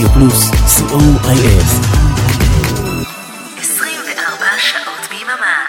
רדיו 0.00 0.12
פלוס, 0.12 0.50
co.il 0.50 1.64
24 3.60 4.46
שעות 4.58 5.08
ביממה. 5.10 5.66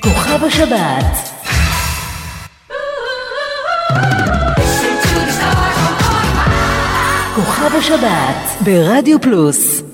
כוכב 0.00 0.44
השבת. 0.44 1.36
כוכב 7.34 7.76
השבת 7.76 8.36
ברדיו 8.60 9.20
פלוס 9.20 9.85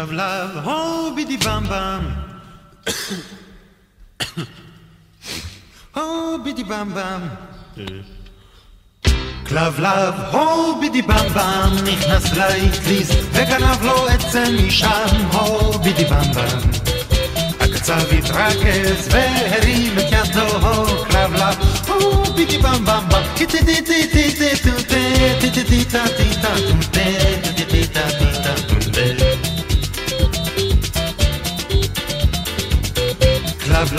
Love, 0.00 0.12
love, 0.12 0.64
oh, 0.66 1.12
biddy 1.14 1.36
bam 1.36 1.62
bam. 1.68 2.02
oh, 5.94 6.40
biddy 6.42 6.64
bam 6.64 6.94
bam. 6.94 7.22
כלבלב, 9.48 10.14
הו 10.32 10.80
בידי 10.80 11.02
במבם, 11.02 11.76
נכנס 11.84 12.36
לאטליז 12.36 13.10
וגנב 13.32 13.82
לו 13.82 14.06
עצם 14.08 14.56
משם, 14.66 15.28
הו 15.32 15.78
בידי 15.78 16.04
במבם. 16.04 16.70
הקצב 17.60 18.00
התרכז 18.18 19.08
והרים 19.10 19.98
את 19.98 20.12
ידו, 20.12 20.66
הו 20.66 21.04
כלבלב, 21.04 21.56
הו 21.86 22.24
בידי 22.34 22.58
במבם 22.58 23.08
בם, 23.08 23.20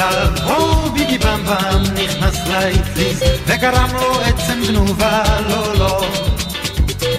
כלבלב, 0.01 0.39
הו 0.43 0.91
בידי 0.91 1.17
במבם, 1.17 1.83
נכנס 1.93 2.47
לאטליז 2.47 3.23
וגרם 3.45 3.89
לו 3.93 4.21
עצם 4.21 4.61
גנובה, 4.67 5.23
לא 5.49 5.75
לא. 5.75 6.05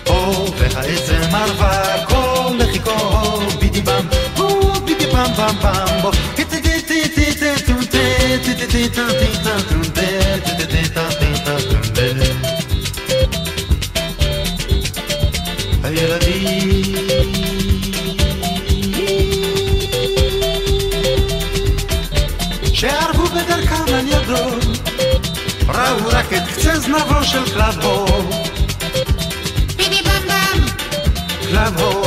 הו 0.06 0.46
והעצם 0.58 1.34
ערבה, 1.34 2.06
כל 2.08 2.56
לחיקו, 2.58 2.90
הו 2.90 3.40
בידי 3.60 3.80
במ, 3.80 4.06
הו 4.36 4.72
בידי 4.84 5.06
במ 5.06 5.32
במ 5.36 5.56
במ 5.62 6.02
בו, 6.02 6.10
הילדים 9.52 9.81
znawą 26.82 27.24
się 27.24 27.42
klawą. 27.42 28.06
Klawą. 31.48 32.02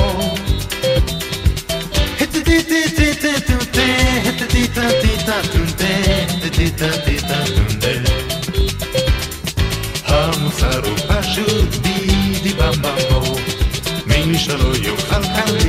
Hamusaru 10.08 10.96
pashu 11.08 11.46
di 11.84 11.98
di 12.44 12.54
bam 12.60 12.76
bam 12.82 13.00
bo, 13.10 13.20
min 14.06 14.38
shalo 14.38 14.72
yo 14.86 14.96
khal 15.10 15.24
khal. 15.36 15.65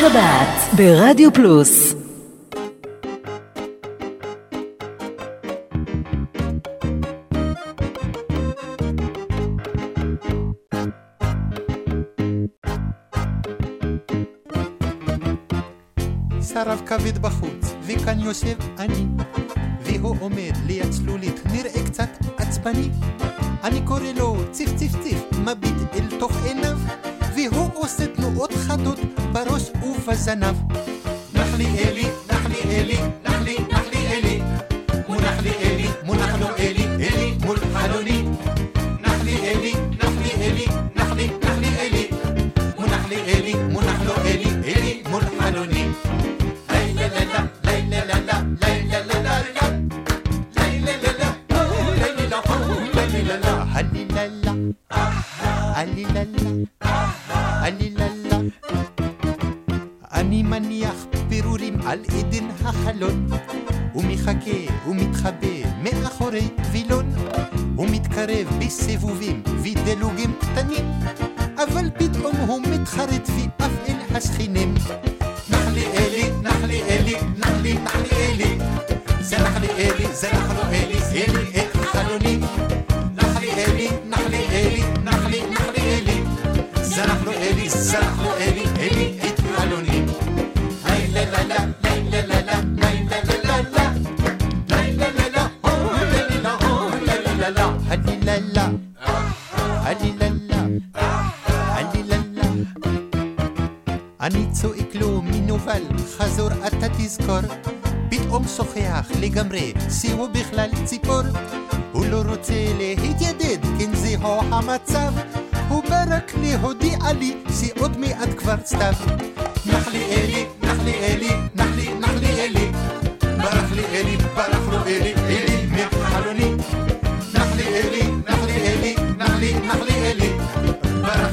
בשבת 0.00 0.74
ברדיו 0.76 1.32
פלוס 1.32 1.94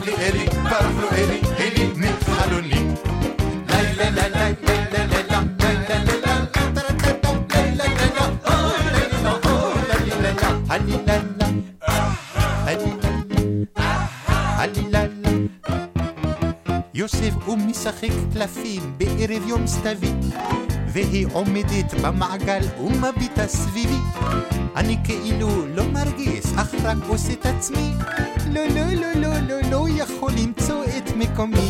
لي 0.07 0.29
إلي 0.29 0.45
بعرف 0.63 0.95
له 1.01 1.09
إلي 1.23 1.39
إلي 1.67 1.85
متحلوني 1.99 2.95
لا 3.69 3.81
لا 3.93 4.09
لا 4.09 4.27
لا 4.29 4.49
لا 4.49 4.87
لا 4.93 5.07
لا 5.07 5.21
لا 5.23 5.87
يوسف 16.93 17.49
أمي 17.49 17.73
سخيك 17.73 18.13
تلفين 18.33 18.81
بقري 18.99 19.39
في 19.39 19.49
يوم 19.49 19.65
ستافي 19.65 20.13
והיא 20.97 21.27
עומדת 21.33 21.93
במעגל 22.03 22.61
ומביטה 22.81 23.47
סביבי. 23.47 23.99
אני 24.75 24.97
כאילו 25.03 25.67
לא 25.67 25.83
מרגיש, 25.83 26.45
אך 26.55 26.75
רק 26.83 26.97
עושה 27.07 27.33
את 27.33 27.45
עצמי. 27.45 27.91
לא, 28.51 28.61
לא, 28.65 28.93
לא, 28.93 29.13
לא, 29.15 29.39
לא, 29.39 29.61
לא 29.71 29.85
יכול 29.89 30.31
למצוא 30.31 30.83
את 30.85 31.11
מקומי. 31.17 31.69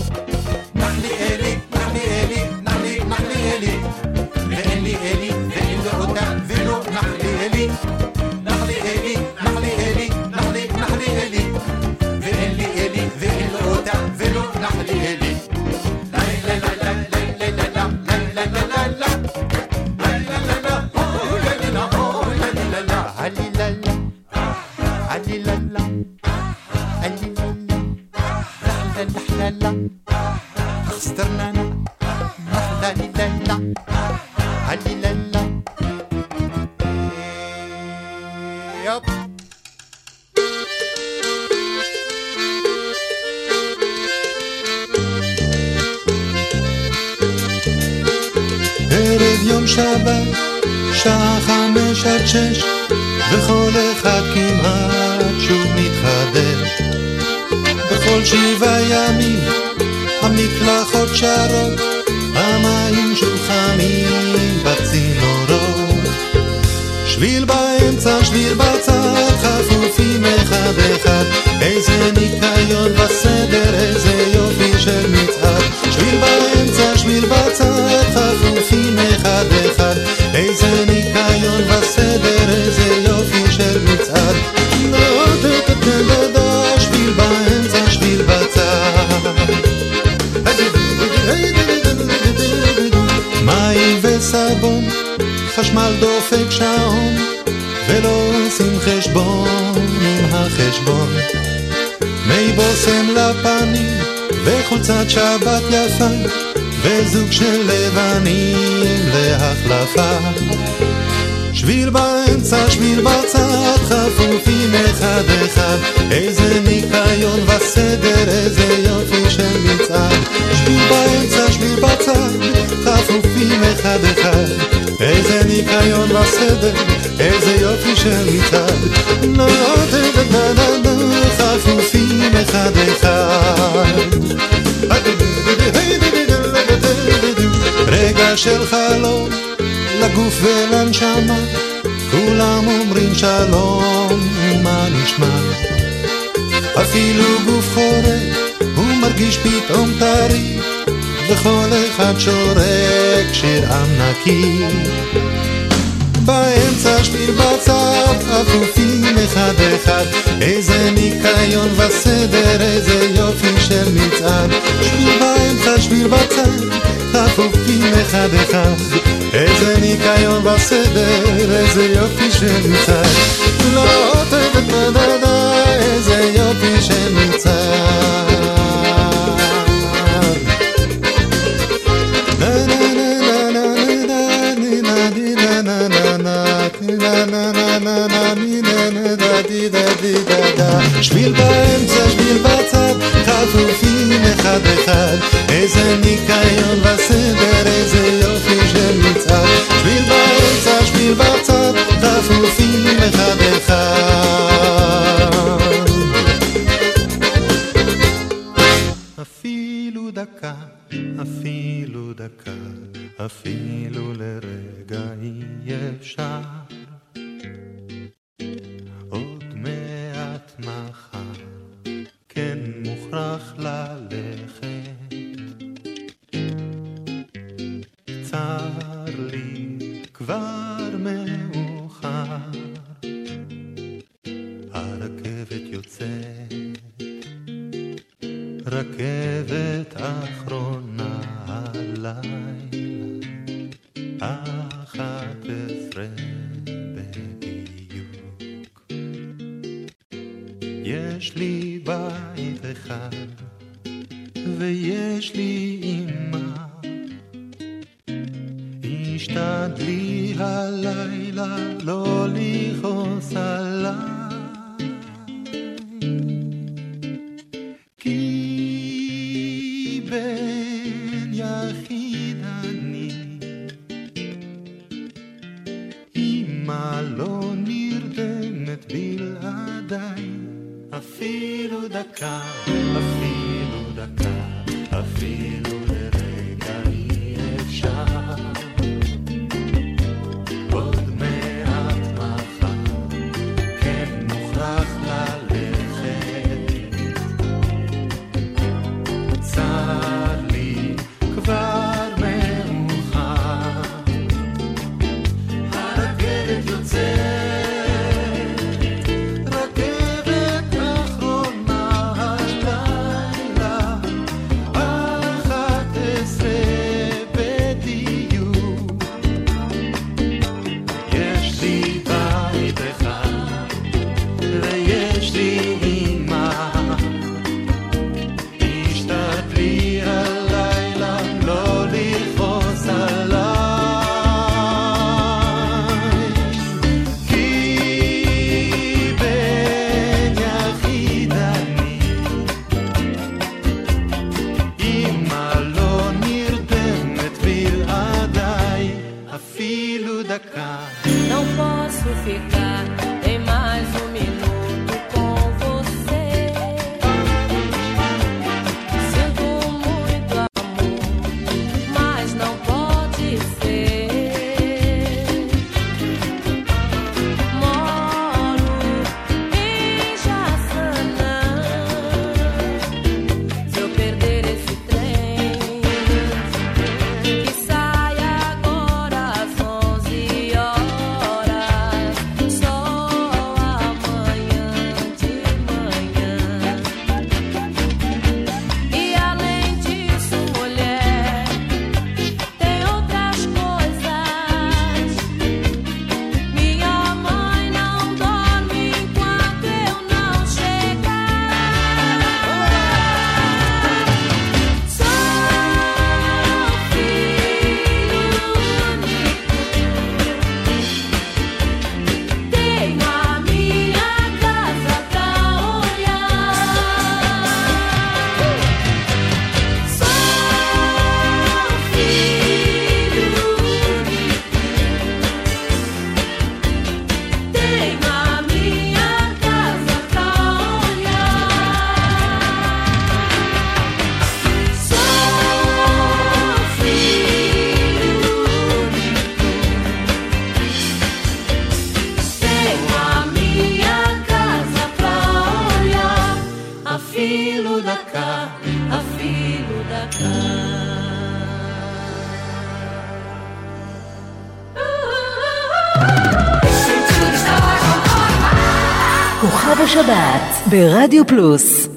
השבת 459.99 460.69
ברדיו 460.69 461.27
פלוס 461.27 461.87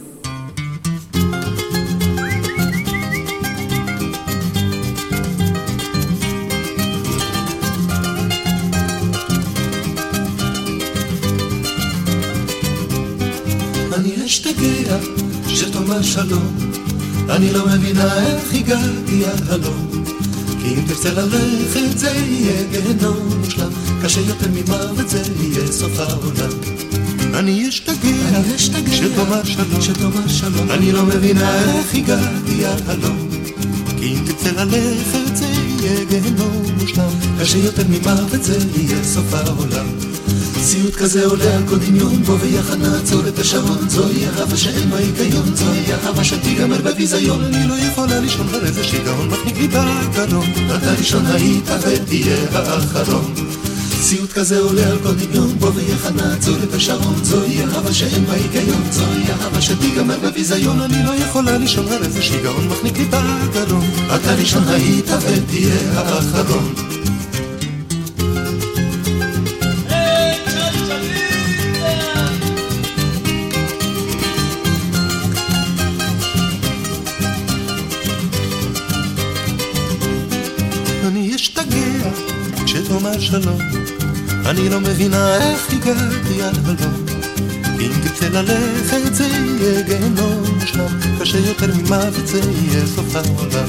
אני 13.94 14.26
אשתגע 14.26 14.96
שתאמר 15.48 16.02
שלום, 16.02 16.56
אני 17.30 17.52
לא 17.52 17.66
מבינה 17.66 18.26
איך 18.26 18.54
הגעתי 18.54 19.24
עד 19.24 19.48
הלום. 19.48 20.04
כי 20.62 20.74
אם 20.74 20.84
תרצה 20.88 21.12
ללכת 21.12 21.98
זה 21.98 22.10
יהיה 22.10 22.62
גיהנום 22.70 23.38
מושלם, 23.38 23.70
קשה 24.02 24.20
יותר 24.20 24.46
ממוות 24.54 25.08
זה 25.08 25.22
יהיה 25.40 25.72
סוף 25.72 25.98
העולם. 25.98 26.79
אני 27.40 27.68
אשתגע, 27.68 28.28
אני 28.28 28.56
אשתגע, 28.56 28.92
שתאמר 28.92 29.44
שלום, 29.44 29.80
שתאמר 29.80 30.28
שלום, 30.28 30.70
אני 30.70 30.92
לא 30.92 31.02
מבינה 31.02 31.54
איך 31.64 31.94
הגעתי 31.94 32.64
עד 32.64 32.90
הלום. 32.90 33.28
כי 33.98 34.06
אם 34.06 34.24
תרצה 34.26 34.64
ללכת 34.64 35.36
זה 35.36 35.46
יהיה 35.46 36.04
גיהנום 36.04 36.62
מושלם, 36.80 37.10
קשה 37.40 37.58
יותר 37.58 37.82
ממוות 37.88 38.42
זה 38.42 38.58
יהיה 38.76 39.04
סוף 39.04 39.34
העולם. 39.34 39.86
סיוט 40.62 40.94
כזה 40.94 41.26
עולה 41.26 41.56
על 41.56 41.62
כל 41.68 41.78
דמיון, 41.78 42.22
בוא 42.22 42.36
ויחד 42.40 42.80
נעצור 42.80 43.28
את 43.28 43.38
השעון. 43.38 43.88
זוהי 43.88 44.26
אהבה 44.26 44.56
שאין 44.56 44.90
בה 44.90 44.96
היגיון, 44.96 45.54
זוהי 45.54 45.92
אהבה 45.92 46.24
שתיגמר 46.24 46.78
בביזיון. 46.84 47.44
אני 47.44 47.68
לא 47.68 47.74
יכולה 47.74 48.20
לישון 48.20 48.46
על 48.54 48.66
איזה 48.66 48.84
שיגעון, 48.84 49.28
מחניק 49.28 49.56
לי 49.56 49.68
בגרון. 49.68 50.46
אתה 50.76 50.92
ראשון 50.98 51.26
היית 51.26 51.70
ותהיה 51.82 52.36
האחרון. 52.52 53.49
סיוט 54.02 54.32
כזה 54.32 54.60
עולה 54.60 54.86
על 54.90 54.98
כל 55.02 55.14
דמיון, 55.14 55.58
בוא 55.58 55.70
ויחד 55.74 56.16
נעצור 56.16 56.56
את 56.62 56.74
השעון. 56.74 57.24
זוהי 57.24 57.62
אהבה 57.62 57.92
שאין 57.92 58.26
בה 58.26 58.32
היגיון, 58.32 58.82
זוהי 58.90 59.24
אהבה 59.30 59.60
שתיגמר 59.60 60.18
בביזיון. 60.18 60.80
אני 60.80 61.04
לא 61.04 61.14
יכולה 61.14 61.58
לישון 61.58 61.88
על 61.88 62.02
איזה 62.04 62.22
שיגעון, 62.22 62.68
מחניק 62.68 62.98
לי 62.98 63.04
בגרון. 63.04 63.84
אתה 64.14 64.34
ראשון 64.34 64.68
היית 64.68 65.08
ותהיה 65.08 65.74
האחרון. 65.94 66.74
אני 81.06 81.38
שלום 83.20 83.79
אני 84.50 84.68
לא 84.68 84.80
מבינה 84.80 85.36
איך 85.36 85.72
הגעתי 85.72 86.42
עד 86.42 86.58
הלום 86.64 87.06
אם 87.80 87.90
תרצה 88.02 88.28
ללכת 88.28 89.14
זה 89.14 89.24
יהיה 89.24 89.82
גיהנום 89.82 90.44
מושלם 90.60 90.86
קשה 91.20 91.38
יותר 91.38 91.66
ממוות 91.74 92.26
זה 92.26 92.40
יהיה 92.40 92.86
סוף 92.86 93.16
העולם. 93.16 93.68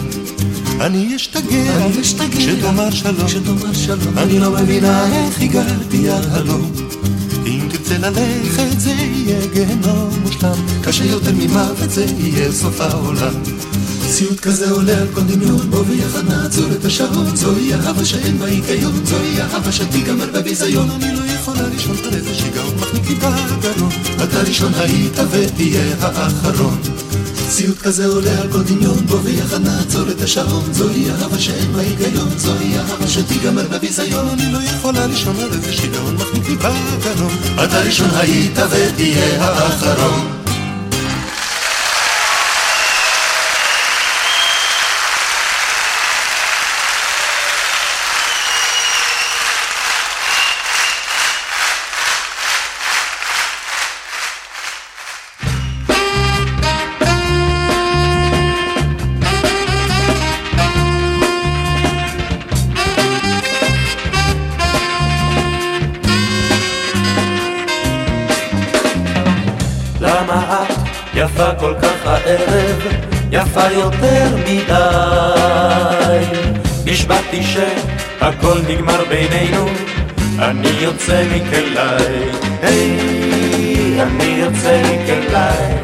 אני 0.80 1.16
אשתגע 1.16 1.88
כשתאמר 2.32 2.92
שלום. 2.92 4.18
אני 4.18 4.40
לא 4.40 4.52
מבינה 4.52 5.06
איך 5.06 5.42
הגעתי 5.42 6.10
עד 6.10 6.26
הלום. 6.32 6.72
אם 7.46 7.68
תרצה 7.72 7.98
ללכת 7.98 8.80
זה 8.80 8.92
יהיה 8.92 9.48
גיהנום 9.54 10.10
מושלם 10.24 10.56
קשה 10.84 11.06
יותר 11.06 11.32
ממוות 11.32 11.90
זה 11.90 12.06
יהיה 12.18 12.52
סוף 12.52 12.82
העולם 12.82 13.34
סיוט 14.12 14.40
כזה 14.40 14.72
עולה 14.72 14.98
על 14.98 15.08
כל 15.14 15.22
דמיון, 15.22 15.70
בוא 15.70 15.84
ויחד 15.88 16.30
נעצור 16.30 16.66
את 16.72 16.86
השעון. 16.86 17.36
זוהי 17.36 17.74
אהבה 17.74 18.06
שאין 18.06 18.38
בה 18.40 18.46
היגיון, 18.46 19.06
זוהי 19.06 19.42
אהבה 19.42 19.72
שתיגמר 19.72 20.26
בביזיון. 20.34 20.92
אני 20.92 21.16
לא 21.16 21.22
יכולה 21.34 21.68
לישון 21.68 21.98
על 22.08 22.14
איזה 22.14 22.36
שיגעון, 22.36 22.76
מחניק 22.76 23.10
לי 23.10 23.16
בגרון. 23.16 23.92
אתה 24.24 24.42
ראשון 24.48 24.74
היית 24.74 25.14
ותהיה 25.32 25.96
האחרון. 26.02 26.82
סיוט 27.50 27.82
כזה 27.82 28.06
עולה 28.06 28.42
על 28.42 28.52
כל 28.52 28.64
דמיון, 28.64 29.06
בוא 29.06 29.20
ויחד 29.24 29.62
נעצור 29.62 30.10
את 30.12 30.22
השעון. 30.22 30.74
זוהי 30.74 31.12
אהבה 31.12 31.40
שאין 31.40 31.74
בה 31.74 31.80
היגיון, 31.80 32.30
זוהי 32.38 32.78
אהבה 32.78 33.08
שתיגמר 33.08 33.68
בביזיון. 33.68 34.28
אני 34.30 34.54
לא 34.54 34.60
יכולה 34.64 35.08
לישון 35.08 35.36
על 35.40 35.50
איזה 35.54 35.74
שיגעון, 35.74 36.16
מחניק 36.16 36.50
לי 36.50 36.56
בגרון. 36.56 37.34
אתה 37.64 37.82
ראשון 37.82 38.10
היית 38.14 38.58
ותהיה 38.72 39.44
האחרון. 39.44 40.41
יוצא 81.12 81.24
מכליי. 81.36 82.30
היי, 82.62 84.02
אני 84.02 84.24
יוצא 84.24 84.82
מכליי. 84.82 85.78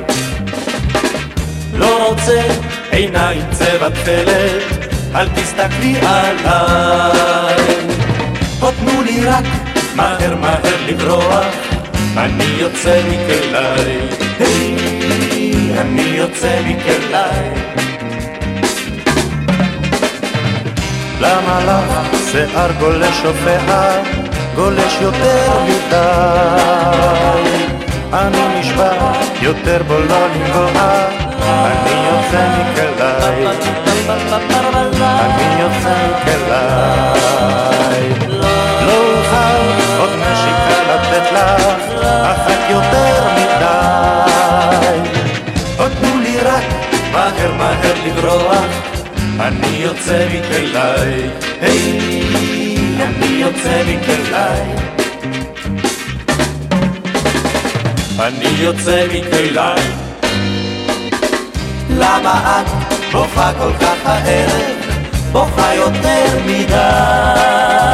לא 1.73 2.07
רוצה 2.09 2.41
עיניים 2.91 3.41
צבע 3.51 3.89
תכלת, 3.89 4.87
אל 5.15 5.27
תסתכלי 5.29 5.95
עליי. 6.01 7.65
או 8.61 8.71
תנו 8.71 9.01
לי 9.01 9.25
רק 9.25 9.45
מהר 9.95 10.35
מהר 10.35 10.85
לברוח, 10.87 11.45
אני 12.17 12.43
יוצא 12.59 13.01
מכליי. 13.07 13.99
היי, 14.39 15.79
אני 15.81 16.01
יוצא 16.01 16.59
מכליי. 16.65 17.53
למה 21.21 21.59
לך 21.65 22.17
שיער 22.31 22.71
גולש 22.79 23.21
הופע, 23.25 24.26
גולש 24.57 24.97
יותר 25.01 25.59
מדי? 25.63 25.97
אני 28.13 28.59
נשבע 28.59 28.91
יותר 29.41 29.83
בו 29.87 29.93
לא 29.93 30.27
לנגוע, 30.27 31.05
אני 31.41 31.91
יוצא 32.07 32.41
מכליי. 32.57 33.47
אני 34.09 35.61
יוצא 35.61 35.95
מכליי. 36.09 37.19
לא 38.81 38.97
אוכל 39.17 39.61
עוד 39.99 40.09
נשיקה 40.09 40.77
לתת 40.89 41.31
לך, 41.31 41.63
אחת 42.03 42.61
יותר 42.69 43.27
מדי. 43.35 45.09
עוד 45.77 45.91
תנו 46.01 46.19
לי 46.19 46.37
רק 46.39 46.63
מהר 47.11 47.51
מהר 47.57 47.93
לברוח, 48.05 48.71
אני 49.39 49.77
יוצא 49.77 50.25
מכליי. 50.33 51.29
היי, 51.61 52.46
אני 53.01 53.25
יוצא 53.25 53.83
מכליי. 53.87 54.61
אני 58.19 58.49
יוצא 58.59 59.05
מכליי. 59.13 59.81
למה 61.89 62.61
את 62.61 62.93
בוכה 63.11 63.51
כל 63.59 63.71
כך 63.81 63.97
הערב? 64.05 64.75
בוכה 65.31 65.73
יותר 65.75 66.39
מדי. 66.45 67.87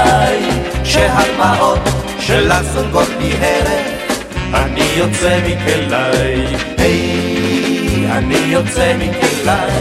שהדמעות 0.84 1.80
שלה 2.20 2.60
סונגות 2.74 3.10
לי 3.20 3.34
הרף, 3.42 4.14
אני 4.54 4.88
יוצא 4.96 5.40
מכליי. 5.46 6.46
היי, 6.78 8.12
אני 8.12 8.36
יוצא 8.36 8.94
מכליי. 8.98 9.72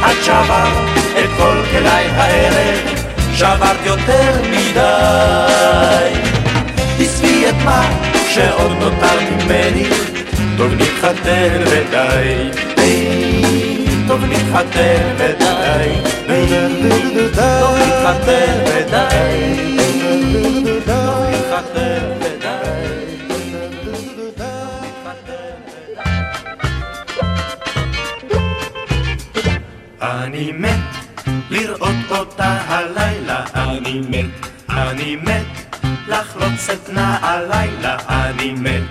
את 0.00 0.24
שברת 0.24 0.96
את 1.18 1.30
כל 1.38 1.56
כליי 1.70 2.04
הערב, 2.10 2.95
שברת 3.36 3.76
יותר 3.84 4.32
מדי. 4.42 6.12
תסבי 6.98 7.48
את 7.48 7.54
מה 7.64 7.90
שעוד 8.28 8.72
נותר 8.72 9.20
ממני, 9.30 9.84
טוב 10.56 10.72
נתחתן 10.72 11.62
ודי. 11.66 12.50
טוב 14.08 14.24
נתחתן 14.24 15.02
ודי. 15.16 15.88
טוב 16.26 17.76
נתחתן 17.76 18.58
ודי. 18.66 19.56
טוב 20.86 21.24
נתחתן 21.28 22.02
ודי. 22.10 22.15
אני 33.86 34.00
מת, 34.08 34.46
אני 34.70 35.16
מת 35.16 35.76
לחלוץ 36.08 36.70
את 36.70 36.88
נעלילה, 36.88 37.96
אני 38.08 38.52
מת. 38.52 38.82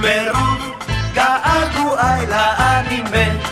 מרוב 0.00 0.78
געגועי 1.14 2.26
אני 2.58 3.02
מת. 3.02 3.48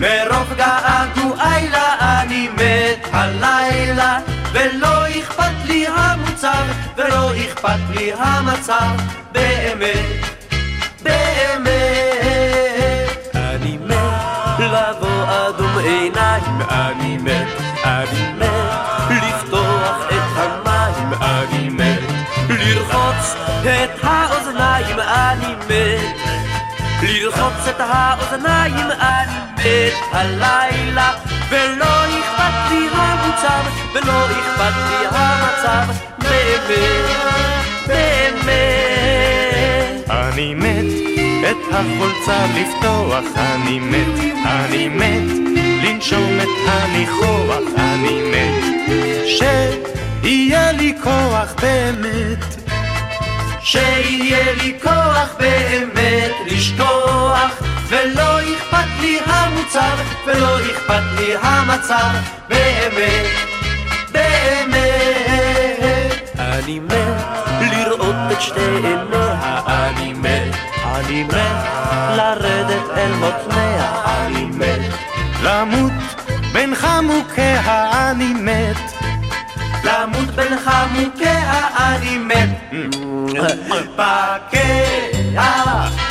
מרוב 0.00 0.54
געגועי 0.56 1.68
אני 2.00 2.48
מת 2.48 3.08
הלילה 3.12 4.18
ולא 4.52 5.08
אכפת 5.08 5.64
לי 5.64 5.86
המוצר 5.86 6.62
ולא 6.96 7.32
אכפת 7.36 7.80
לי 7.94 8.12
המצב 8.12 8.96
באמת, 9.32 10.24
באמת. 11.02 11.66
אני 13.34 13.78
מת 13.78 14.60
לבוא 14.60 15.24
אדום 15.28 15.78
עיניים, 15.78 16.60
אני 16.70 17.16
מת, 17.16 17.48
אני 17.84 18.32
מת 18.38 18.59
לרחוץ 22.80 23.36
את 23.62 23.90
האוזניים, 24.02 25.00
אני 25.00 25.54
מת 25.68 26.16
לרחוץ 27.02 27.68
את 27.68 27.76
האוזניים, 27.78 28.90
אני 29.00 29.36
מת 29.56 29.94
הלילה 30.12 31.12
ולא 31.50 32.04
אכפת 32.04 32.70
לי 32.70 32.88
המוצר 32.92 33.62
ולא 33.94 34.24
אכפת 34.26 34.74
לי 34.90 35.06
המצב 35.10 35.86
באמת, 36.18 37.06
באמת. 37.86 38.60
אני 40.10 40.54
מת 40.54 40.90
את 41.50 41.56
החולצה 41.72 42.46
לפתוח, 42.54 43.24
אני 43.36 43.78
מת, 43.78 44.20
אני 44.44 44.88
מת 44.88 45.30
לנשום 45.82 46.38
את 46.40 46.48
הניחוח, 46.66 47.62
אני 47.78 48.22
מת 48.30 48.64
שיהיה 49.26 50.72
לי 50.72 50.94
כוח 51.02 51.54
באמת. 51.60 52.69
שיהיה 53.62 54.52
לי 54.54 54.78
כוח 54.82 55.34
באמת 55.38 56.32
לשכוח 56.46 57.62
ולא 57.88 58.40
אכפת 58.40 59.00
לי 59.00 59.18
המוצר 59.26 59.94
ולא 60.26 60.60
אכפת 60.60 61.02
לי 61.18 61.34
המצב 61.42 62.10
באמת, 62.48 63.26
באמת. 64.12 64.80
אני 66.38 66.78
מת 66.78 67.22
לראות 67.60 68.16
את 68.32 68.40
שתי 68.40 68.60
עיניה 68.60 69.60
אני 69.66 70.12
מת, 70.12 70.56
אני 70.84 71.24
מת 71.24 71.64
לרדת 72.16 72.90
אל 72.96 73.12
מותניה 73.12 73.92
אני 74.06 74.44
מת 74.44 74.80
למות 75.42 75.92
בין 76.52 76.74
חמוקיה 76.74 78.10
אני 78.10 78.32
מת 78.34 78.76
למות 79.84 80.30
בין 80.34 80.58
חמוקיה 80.64 81.68
אני 81.76 82.18
מת 82.18 82.48
פקע 83.96 84.58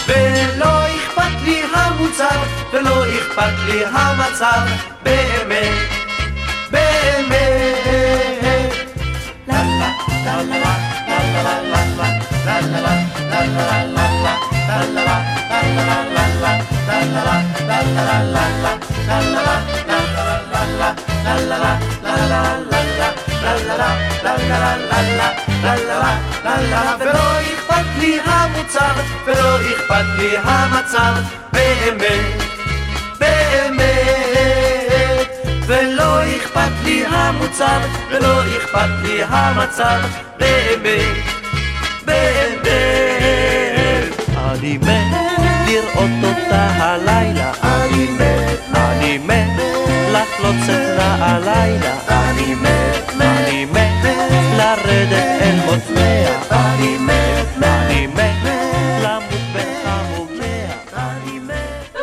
ולא 0.08 0.86
אכפת 0.88 1.42
לי 1.44 1.62
המוצר 1.74 2.40
ולא 2.74 3.06
אכפת 3.06 3.54
לי 3.68 3.86
המצב 3.86 4.66
באמת 5.04 6.00
באמת. 6.72 7.30
לה 9.48 9.64
לה 9.64 9.90
לה 10.26 10.44
לה 10.44 10.74
לה 11.44 11.62
לה 11.62 11.72
לה 11.72 12.82
לה 12.82 12.96
לה 13.70 14.10
לה 14.94 15.24
לה 16.14 16.28
לה 16.42 16.79
ולא 38.10 38.42
אכפת 38.58 38.90
לי 39.02 39.24
המצב, 39.24 40.02
באמת, 40.38 41.26
באמת. 42.06 42.90
אני 44.38 44.78
מת 44.78 45.29
לראות 45.70 46.10
אותה 46.24 46.68
הלילה, 46.78 47.52
אני 47.64 48.08
מת, 48.12 48.76
אני 48.76 49.18
מת 49.18 49.48
לחלוץ 50.12 50.70
את 50.70 50.98
נעלילה, 50.98 51.96
אני 52.08 52.56
מת, 52.56 53.12
אני 53.22 53.66
מת 53.66 54.06
לרדת 54.58 55.42
אל 55.42 55.56
מותניה, 55.66 56.40
אני 56.52 56.98
מת, 56.98 57.64
אני 57.64 58.08
מת 58.08 58.50
למות 59.04 59.42
בחמומיה, 59.54 60.70
אני 60.94 61.40
מת. 61.40 61.98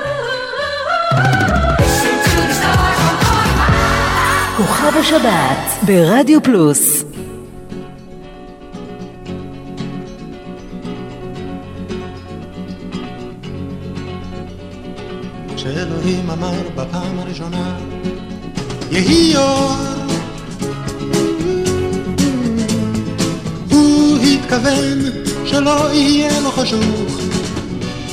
כוכב 4.57 4.97
השבת 5.01 5.83
ברדיו 5.83 6.43
פלוס 6.43 7.05
שאלוהים 15.75 16.31
אמר 16.31 16.53
בפעם 16.75 17.19
הראשונה, 17.19 17.77
יהי 18.91 19.37
אור. 19.37 19.73
הוא 23.71 24.19
התכוון 24.19 24.99
שלא 25.45 25.93
יהיה 25.93 26.41
לו 26.41 26.51
חשוך, 26.51 27.21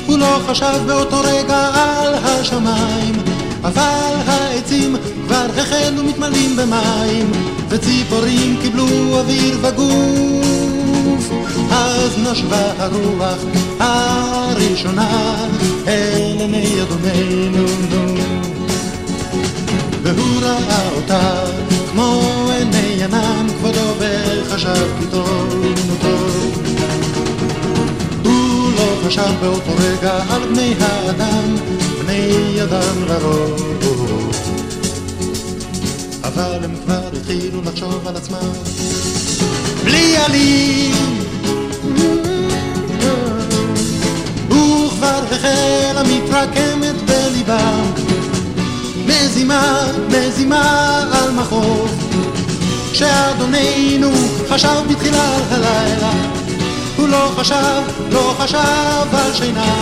הוא 0.06 0.18
לא 0.18 0.39
חשב 0.48 0.80
באותו 0.88 1.22
רגע 1.24 1.70
על 1.74 2.13
השמיים, 2.16 3.16
אבל 3.63 4.13
העצים 4.26 4.96
כבר 5.28 5.46
החלו 5.58 6.04
מתמלאים 6.04 6.56
במים, 6.56 7.32
וציפורים 7.70 8.58
קיבלו 8.62 9.20
אוויר 9.20 9.58
וגוף, 9.62 11.32
אז 11.72 12.18
נשבה 12.18 12.72
הרוח 12.78 13.38
הראשונה 13.84 15.36
אל 15.88 16.38
עיני 16.39 16.82
אדוננו 16.82 17.67
נו. 17.89 18.15
והוא 20.04 20.41
ראה 20.41 20.89
אותה 20.96 21.43
כמו 21.91 22.22
עיני 22.58 23.04
ענן 23.04 23.48
כבודו 23.58 23.93
וחשב 24.00 24.88
כי 25.00 25.06
טוב 25.12 25.65
נו 25.88 25.96
טוב. 26.02 26.63
הוא 28.24 28.72
לא 28.76 29.08
חשב 29.08 29.34
באותו 29.41 29.72
רגע 29.80 30.24
על 30.30 30.41
בני 30.50 30.74
האדם, 30.80 31.56
בני 32.04 32.63
אדם 32.63 33.06
לרוב. 33.08 33.63
אבל 36.24 36.60
הם 36.63 36.76
כבר 36.86 37.10
התחילו 37.17 37.62
לחשוב 37.62 38.08
על 38.08 38.15
עצמם 38.15 38.52
בלי 39.84 40.17
עלים 40.17 41.22
וכבר 45.04 45.36
החלה 45.36 46.04
מתרקמת 46.04 47.02
בליבם 47.06 47.92
מזימה, 49.06 49.88
מזימה 50.08 51.00
על 51.12 51.32
מחוף 51.32 51.92
כשאדוננו 52.92 54.12
חשב 54.50 54.82
בתחילת 54.89 55.52
הלילה 55.52 56.12
הוא 56.98 57.08
לא 57.08 57.32
חשב, 57.36 57.82
לא 58.12 58.36
חשב 58.38 59.16
על 59.16 59.34
שינה. 59.34 59.76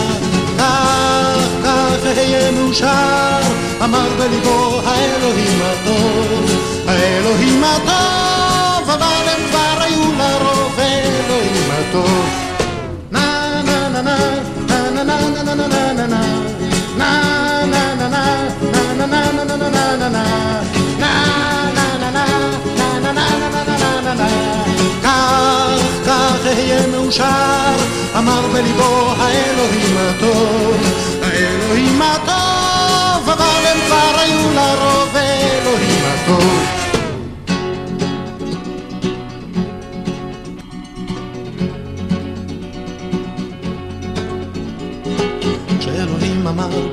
כך, 0.58 1.38
כך 1.64 2.06
אהיה 2.06 2.50
מאושר 2.50 3.40
אמר 3.84 4.08
בליבו 4.18 4.80
האלוהים 4.84 5.60
הטוב 5.62 6.50
האלוהים 6.86 7.64
הטוב 7.64 8.90
אבל 8.90 9.28
הם 9.28 9.48
כבר 9.50 9.82
היו 9.82 10.12
לרוב 10.12 10.78
האלוהים 10.78 11.70
הטוב 11.70 12.51
אהיה 26.52 26.86
מאושר, 26.86 27.76
אמר 28.18 28.46
בליבו 28.52 29.12
האלוהים 29.18 29.96
הטוב, 29.96 30.76
האלוהים 31.22 32.02
הטוב, 32.02 33.30
אבל 33.30 33.66
הם 33.66 33.78
כבר 33.86 34.20
היו 34.20 34.52
לרוב 34.54 35.16
האלוהים 35.16 36.02
הטוב. 36.04 36.81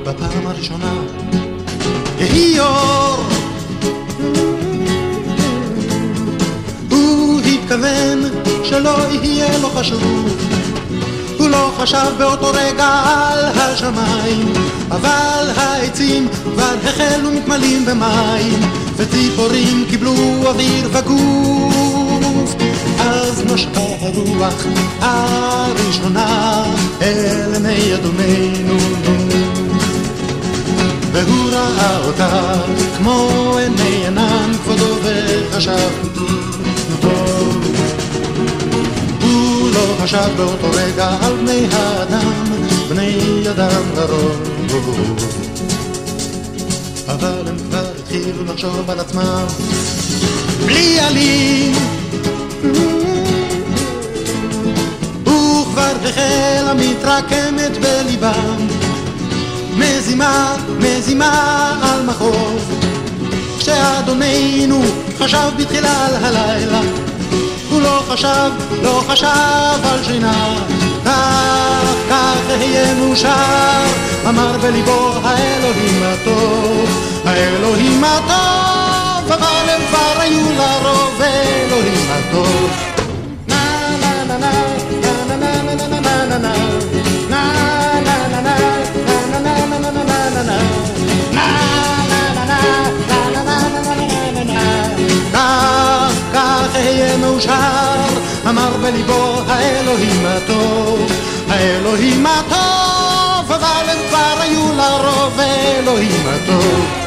בפעם 0.02 0.46
הראשונה, 0.46 0.92
יהי 2.18 2.60
אור. 2.60 3.24
הוא 6.90 7.40
התכוון 7.40 8.22
שלא 8.64 8.96
יהיה 9.10 9.58
לו 9.58 9.68
חשוב. 9.68 10.36
הוא 11.38 11.48
לא 11.48 11.72
חשב 11.78 12.12
באותו 12.18 12.50
רגע 12.54 12.86
על 12.86 13.44
השמיים, 13.44 14.52
אבל 14.90 15.50
העצים 15.56 16.28
כבר 16.42 16.74
החלו 16.84 17.30
מתמלאים 17.30 17.84
במים, 17.84 18.60
וציפורים 18.96 19.84
קיבלו 19.90 20.14
אוויר 20.46 20.88
וגוף. 20.92 22.54
אז 22.98 23.44
נשקה 23.54 23.80
הרוח 24.00 24.66
הראשונה 25.00 26.64
אל 27.02 27.54
עיני 27.54 27.94
אדוננו 27.94 28.78
והוא 31.12 31.50
ראה 31.50 31.98
אותה 32.06 32.54
כמו 32.98 33.30
עיני 33.58 34.06
ענן 34.06 34.52
כבודו 34.64 34.94
וחשב. 35.02 35.90
טוב 37.00 37.66
הוא 39.22 39.70
לא 39.70 39.96
חשב 40.02 40.28
באותו 40.36 40.70
רגע 40.72 41.08
על 41.22 41.36
בני 41.36 41.66
האדם 41.72 42.32
בני 42.88 43.44
אדם 43.50 43.82
לרוב 43.96 45.16
אבל 47.08 47.42
הם 47.46 47.56
כבר 47.68 47.84
התחילו 47.98 48.44
לחשוב 48.44 48.90
על 48.90 49.00
עצמם. 49.00 49.44
בלי 50.66 50.98
גלים. 51.00 51.74
וכבר 55.80 56.08
החלה 56.08 56.74
מתרקמת 56.74 57.78
בליבם 57.80 58.66
מזימה, 59.76 60.56
מזימה 60.78 61.74
על 61.82 62.02
מחוז 62.06 62.62
כשאדוננו 63.58 64.82
חשב 65.18 65.50
בתחילה 65.56 66.06
על 66.06 66.14
הלילה 66.24 66.80
הוא 67.70 67.82
לא 67.82 68.02
חשב, 68.08 68.50
לא 68.82 69.02
חשב 69.08 69.80
על 69.82 70.04
שינה. 70.04 70.54
כך, 71.04 71.94
כך 72.10 72.36
אהיה 72.50 72.94
מאושר 72.94 73.84
אמר 74.28 74.58
בליבו 74.58 75.12
האלוהים 75.22 76.02
הטוב. 76.02 77.10
האלוהים 77.24 78.04
הטוב 78.04 79.32
אבל 79.32 79.68
הם 79.68 79.80
כבר 79.88 80.20
היו 80.20 80.52
לרוב 80.52 81.22
אלוהים 81.22 82.08
הטוב 82.10 82.89
מאושר, 97.46 98.20
אמר 98.48 98.76
בליבו 98.82 99.40
האלוהים 99.48 100.26
הטוב, 100.26 101.12
האלוהים 101.48 102.26
הטוב, 102.26 103.52
אבל 103.52 103.88
הם 103.88 103.98
כבר 104.08 104.40
היו 104.40 104.72
לרוב 104.72 105.40
אלוהים 105.40 106.26
הטוב. 106.26 106.99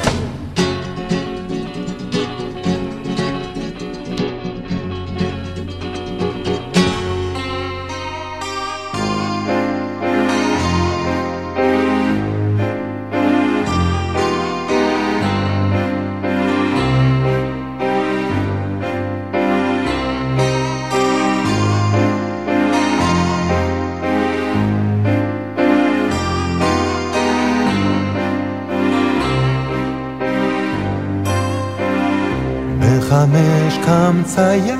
צייד 34.35 34.79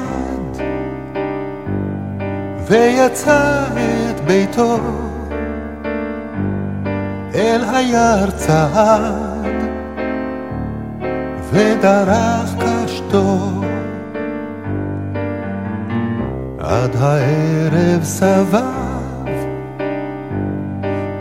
ויצא 2.67 3.63
את 4.09 4.19
ביתו 4.19 4.79
אל 7.35 7.61
היער 7.73 8.31
צעד 8.31 9.63
ודרך 11.51 12.55
קשתו 12.59 13.61
עד 16.59 16.95
הערב 16.99 18.03
סבב. 18.03 18.63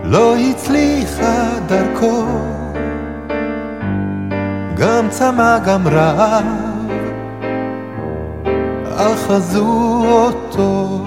לא 0.04 0.36
הצליחה 0.36 1.48
דרכו 1.66 2.24
גם 4.76 5.08
צמא 5.10 5.58
גם 5.58 5.88
רעב 5.88 6.71
אחזו 8.96 10.04
אותו. 10.06 11.04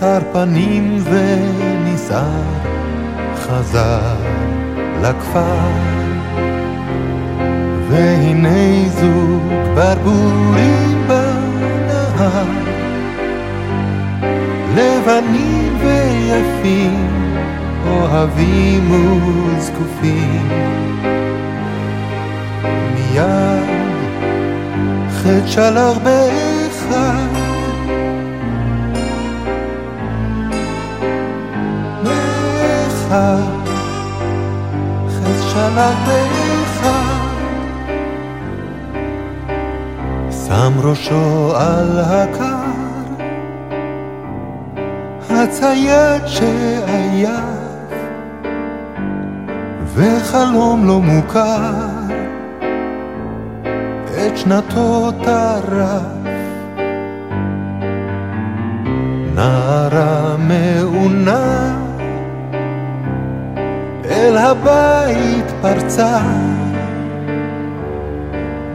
שר 0.00 0.18
פנים 0.32 0.98
ונסער 1.04 2.42
חזר 3.36 4.16
לכפר. 5.02 5.68
והנה 7.88 8.88
זוג 8.88 9.42
ברבורים 9.74 11.08
בנהר. 11.08 12.44
לבנים 14.74 15.76
ויפים 15.80 17.06
אוהבים 17.86 18.90
וזקופים. 18.90 20.48
מיד 22.94 23.75
חטא 25.26 25.46
של 25.46 25.76
הרבה 25.76 26.28
אחד. 26.66 27.26
חטא 35.08 35.48
של 35.52 35.78
ארבעך. 35.78 36.86
שם 40.46 40.72
ראשו 40.82 41.56
על 41.56 41.98
הקר, 41.98 43.24
הצייד 45.30 46.26
שהיה, 46.26 47.40
וחלום 49.94 50.86
לא 50.86 51.00
מוכר. 51.00 51.95
שנתו 54.36 55.10
טרף. 55.24 56.02
נערה 59.34 60.36
מעונה 60.38 61.76
אל 64.04 64.36
הבית 64.36 65.52
פרצה 65.60 66.18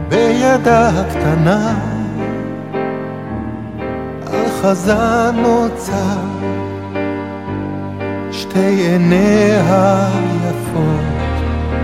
בידה 0.08 0.88
הקטנה 0.88 1.74
אחזה 4.24 5.30
נוצה 5.34 6.14
שתי 8.30 8.58
עיניה 8.58 10.08
יפות 10.36 11.04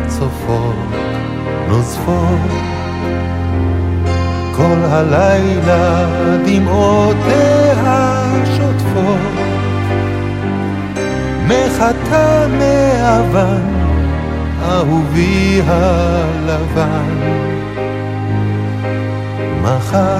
צופות 0.07 0.75
נוזפות 1.69 2.78
כל 4.59 4.79
הלילה 4.85 6.07
דמעותיה 6.47 8.25
שוטפות. 8.57 9.19
מחטא 11.47 12.47
מאבן 12.59 13.63
אהובי 14.63 15.61
הלבן. 15.67 17.15
מחר 19.63 20.19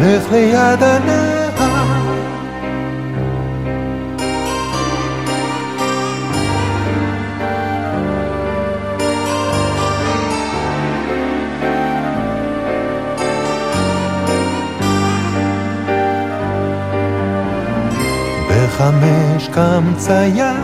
לך 0.00 0.32
ליד 0.32 0.82
הנהר 0.82 1.35
בחמש 18.76 19.48
קם 19.48 19.84
צייד 19.96 20.56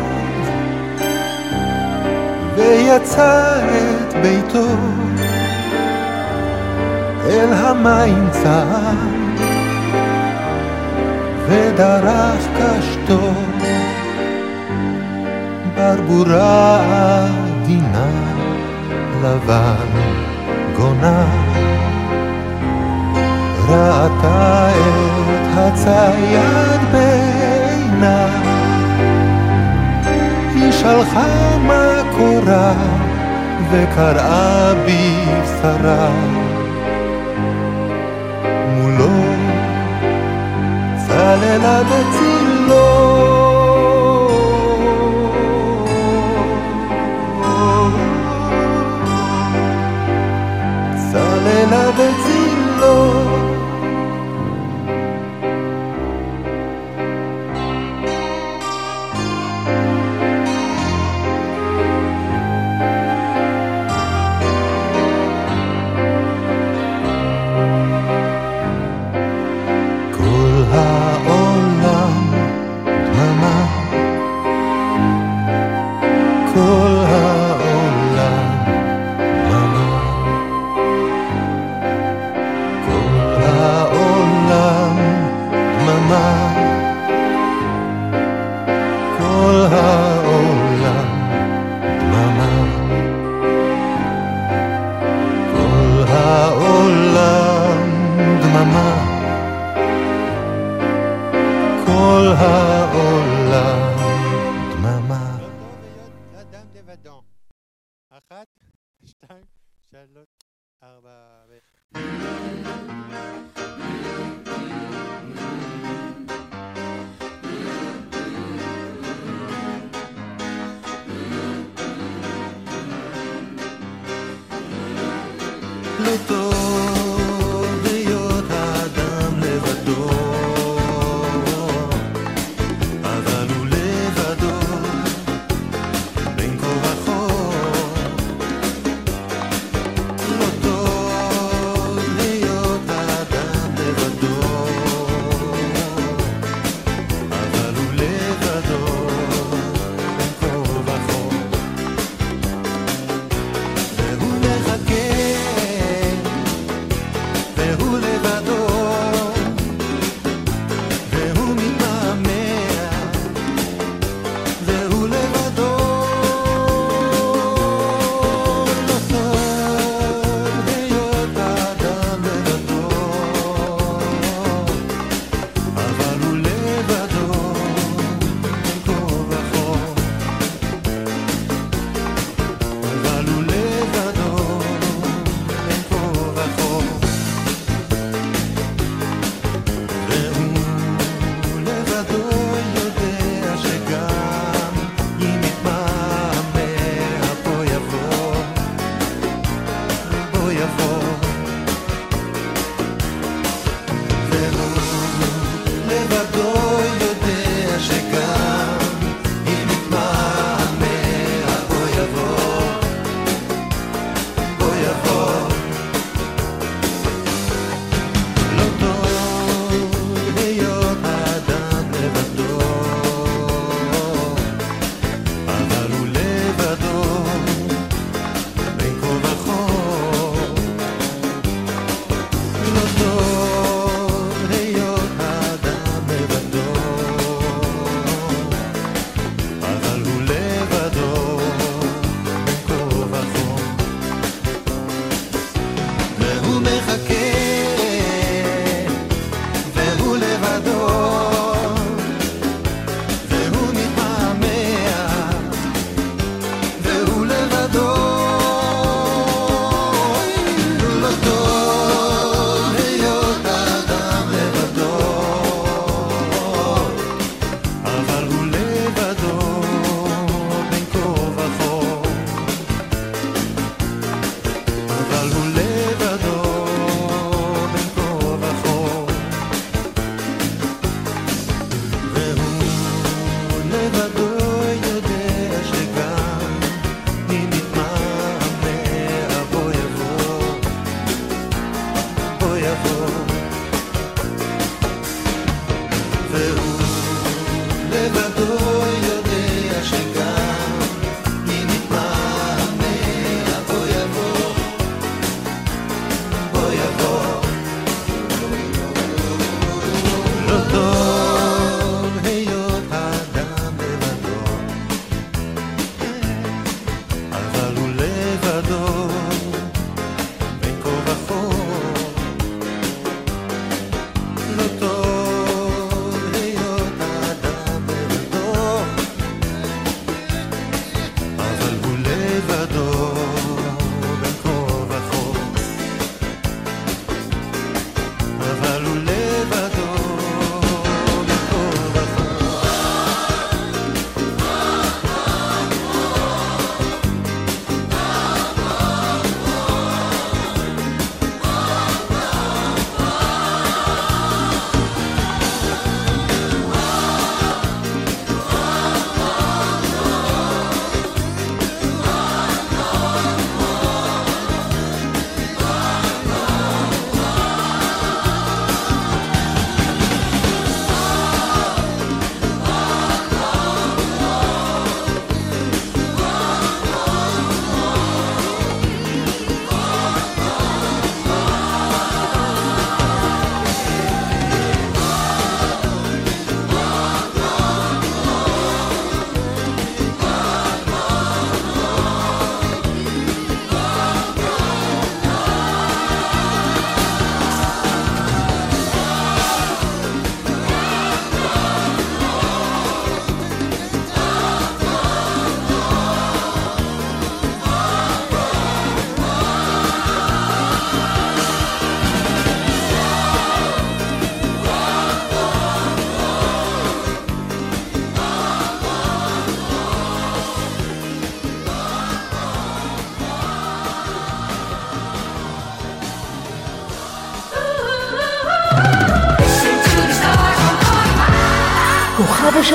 ויצא 2.57 3.61
את 3.69 4.15
ביתו. 4.23 4.67
אל 7.27 7.53
המים 7.53 8.29
צעד 8.31 9.41
ודרך 11.47 12.49
קשתו. 12.57 13.33
ברבורה 15.75 16.81
עדינה 17.63 18.11
לבן 19.23 19.87
גונה. 20.77 21.25
ראתה 23.69 24.69
את 24.71 25.57
הצייד 25.57 26.81
בעינה 28.03 28.27
היא 30.55 30.73
שלחה 30.73 31.59
מה 31.59 32.03
קורה 32.17 32.75
וקראה 33.71 34.73
בשרה 34.75 36.11
מולו 38.69 39.23
צללה 41.07 41.83
בצילו 41.83 42.32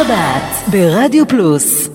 השבת 0.02 0.70
ברדיו 0.72 1.28
פלוס 1.28 1.86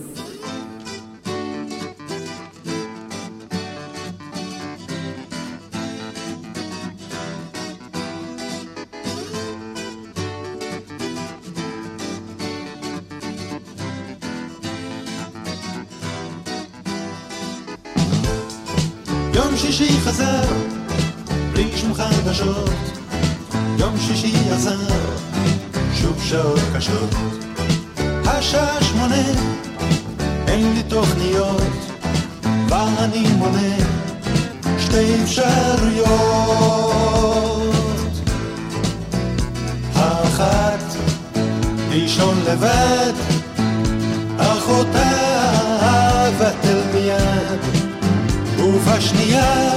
ובשנייה 48.95 49.73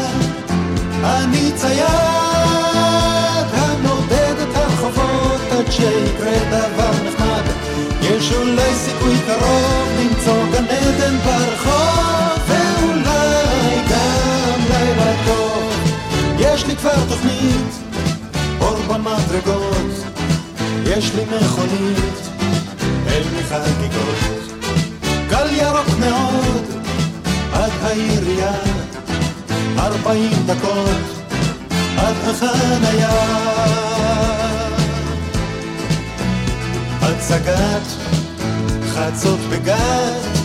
אני 1.04 1.52
צייד 1.56 1.88
הנודד 3.54 4.36
את 4.44 4.56
הרחובות 4.56 5.42
עד 5.52 5.72
שיקרה 5.72 6.38
דבר 6.50 6.92
נחמד. 6.92 7.44
יש 8.02 8.32
אולי 8.32 8.76
סיכוי 8.76 9.16
קרוב 9.28 9.88
למצוא 10.00 10.44
גן 10.52 10.66
עדן 10.66 11.18
ברחוב 11.18 12.40
ואולי 12.48 13.82
גם 13.90 14.60
לילה 14.70 15.14
טוב. 15.26 15.74
יש 16.40 16.66
לי 16.66 16.76
כבר 16.76 17.06
תוכנית 17.10 17.96
אור 18.62 18.78
במדרגות. 18.88 19.92
יש 20.86 21.12
לי 21.16 21.24
מכונית 21.26 22.30
אין 23.08 23.24
לי 23.36 23.44
חגיגות 23.44 24.56
גל 25.30 25.48
ירוק 25.52 26.00
מאוד 26.00 26.66
עד 27.54 27.72
העירייה, 27.82 28.54
ארבעים 29.80 30.46
דקות 30.46 31.26
עד 31.98 32.16
החניה. 32.28 33.10
הצגת 37.02 37.88
חצות 38.88 39.40
בגת, 39.40 40.38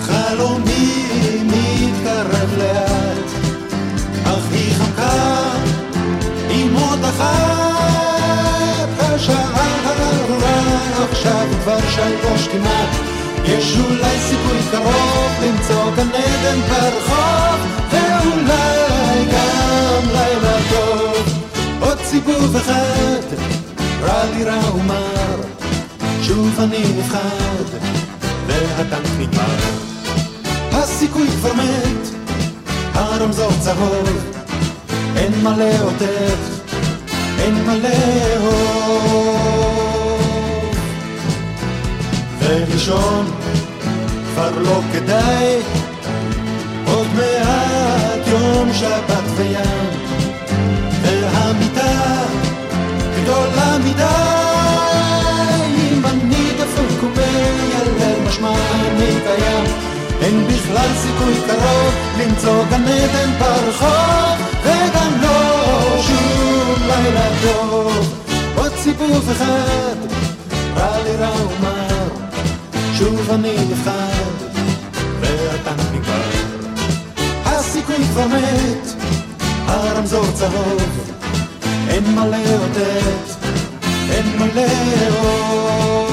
חלומי 0.00 1.42
מתקרב 1.44 2.54
לאט, 2.58 3.30
אך 4.24 4.52
היא 4.52 4.74
חמקה 4.74 5.42
עם 6.50 6.76
עוד 6.76 7.04
אחת, 7.04 8.88
השעה 8.98 9.68
עכשיו 11.10 11.46
כבר 11.62 11.78
שלוש 11.80 12.48
כמעט 12.48 13.07
יש 13.48 13.76
אולי 13.76 14.18
סיכוי 14.18 14.58
קרוב 14.70 15.32
למצוא 15.42 15.90
גן 15.96 16.08
עדן 16.08 16.60
ברחוב, 16.60 17.60
ואולי 17.90 19.24
גם 19.32 20.02
לילה 20.12 20.58
טוב. 20.70 21.44
עוד 21.80 21.98
סיבוב 22.04 22.56
אחד, 22.56 23.36
רע 24.02 24.24
לי 24.24 24.44
רע 24.44 24.74
ומר, 24.74 25.40
שוב 26.22 26.60
אני 26.60 26.84
נפחד, 26.98 27.64
והטנק 28.46 29.06
נגמר. 29.18 29.56
הסיכוי 30.72 31.26
כבר 31.28 31.52
מת, 31.52 32.08
הרמזור 32.94 33.52
צהוב, 33.60 34.24
אין 35.16 35.32
מה 35.42 35.56
לאותת, 35.56 36.38
אין 37.38 37.64
מה 37.66 37.74
לאהוב. 37.76 39.08
ולישון 42.40 43.37
כבר 44.38 44.58
לא 44.62 44.80
כדאי, 44.92 45.60
עוד 46.86 47.06
מעט 47.14 48.26
יום 48.26 48.72
שבת 48.72 49.24
וים, 49.36 49.90
והמיטה 51.02 52.24
גדולה 53.22 53.78
מדי, 53.78 54.04
אם 55.78 56.06
אני 56.06 56.50
דפוק 56.58 57.02
ומיילל 57.02 58.28
משמע 58.28 58.50
אני 58.50 59.10
קיים, 59.24 59.64
אין 60.22 60.46
בכלל 60.46 60.88
סיכוי 60.96 61.34
קרוב 61.46 61.94
למצוא 62.18 62.64
גן 62.70 62.88
עדן 62.88 63.30
ברחוב, 63.38 64.46
וגם 64.62 65.22
לא 65.22 66.02
שום 66.02 66.86
לילה 66.86 67.28
טוב, 67.42 68.14
עוד 68.56 68.72
סיבוב 68.76 69.30
אחד, 69.30 69.96
רע 70.76 71.30
ומר. 71.30 71.77
שוב 72.98 73.30
אני 73.30 73.56
אחד, 73.72 74.32
והטנק 75.20 75.86
נגמר. 75.94 76.30
הסיכוי 77.44 78.04
כבר 78.12 78.26
מת, 78.26 79.02
הרמזור 79.66 80.24
צהוב, 80.34 80.82
אין 81.88 82.14
מה 82.14 82.26
לאותת, 82.26 83.46
אין 84.10 84.38
מה 84.38 84.46
לאהוב. 84.54 86.07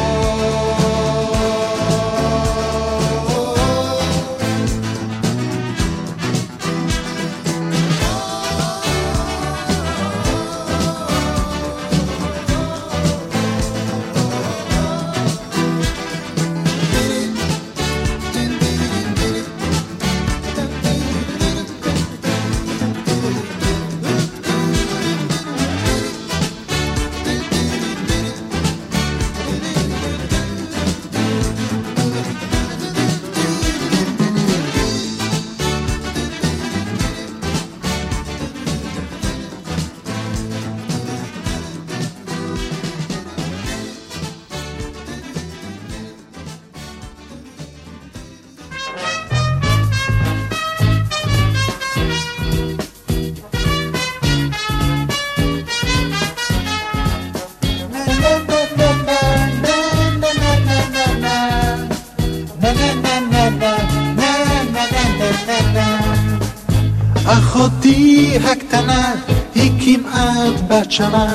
בת 70.68 70.92
שנה 70.92 71.34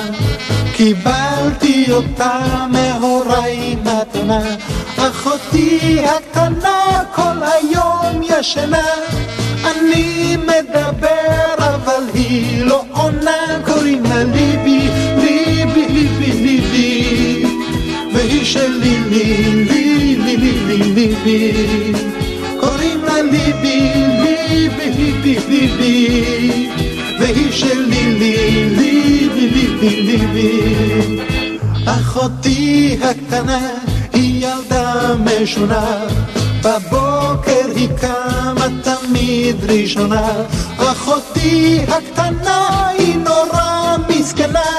קיבלתי 0.77 1.93
אותה 1.93 2.67
מהוריי 2.71 3.77
מתנה 3.81 4.41
אחותי 4.97 6.01
הקטנה 6.05 7.03
כל 7.15 7.43
היום 7.43 8.23
ישנה. 8.23 8.85
אני 9.65 10.37
מדבר 10.37 11.55
אבל 11.59 12.05
היא 12.15 12.65
לא 12.65 12.85
עונה. 12.91 13.61
קוראים 13.65 14.03
לה 14.03 14.25
ליבי 14.25 14.89
ליבי 15.17 15.87
ליבי 15.89 16.33
ליבי. 16.33 17.45
והיא 18.15 18.45
שלי 18.45 18.99
לי 19.11 19.55
לי 19.65 20.17
לי 20.17 20.37
לי 20.37 20.77
ליבי. 20.77 21.93
קוראים 22.61 23.05
לה 23.05 23.23
ליבי 23.23 23.93
ליבי 24.23 24.91
ליבי 24.97 25.39
ליבי. 25.49 26.69
והיא 27.21 27.53
שלי 27.53 28.15
לי 28.19 28.69
ליבי 28.69 28.90
חביבי, 29.41 31.17
אחותי 31.87 32.97
הקטנה 33.03 33.69
היא 34.13 34.47
ילדה 34.47 35.15
משונה, 35.19 35.97
בבוקר 36.65 37.67
היא 37.77 37.89
קמה 38.01 38.67
תמיד 38.83 39.57
ראשונה, 39.65 40.33
אחותי 40.77 41.81
הקטנה 41.89 42.89
היא 42.89 43.17
נורא 43.17 43.97
מסכנה, 44.09 44.71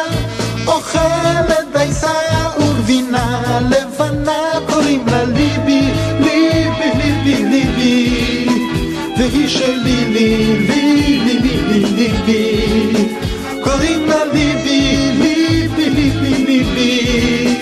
אוכלת 0.68 1.68
דייסה 1.74 2.14
וגבינה 2.60 3.60
לבנה, 3.70 4.42
קוראים 4.70 5.06
לה 5.08 5.24
ליבי, 5.24 5.82
ליבי, 6.20 6.90
ליבי, 6.98 7.44
ליבי, 7.44 8.46
והיא 9.18 9.48
שלי, 9.48 10.06
ליבי, 10.06 10.60
ליבי, 11.26 11.58
ליבי, 11.72 11.86
ליבי. 11.96 12.41
דברים 13.72 14.12
על 14.12 14.30
ליבי, 14.34 15.12
ליבי, 15.12 15.90
ליבי, 15.90 16.46
ליבי, 16.46 17.58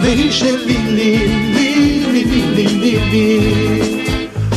והיא 0.00 0.32
שלי, 0.32 0.76
ליבי, 0.78 2.04
ליבי, 2.12 2.42
ליבי, 2.42 2.66
ליבי. 2.66 4.02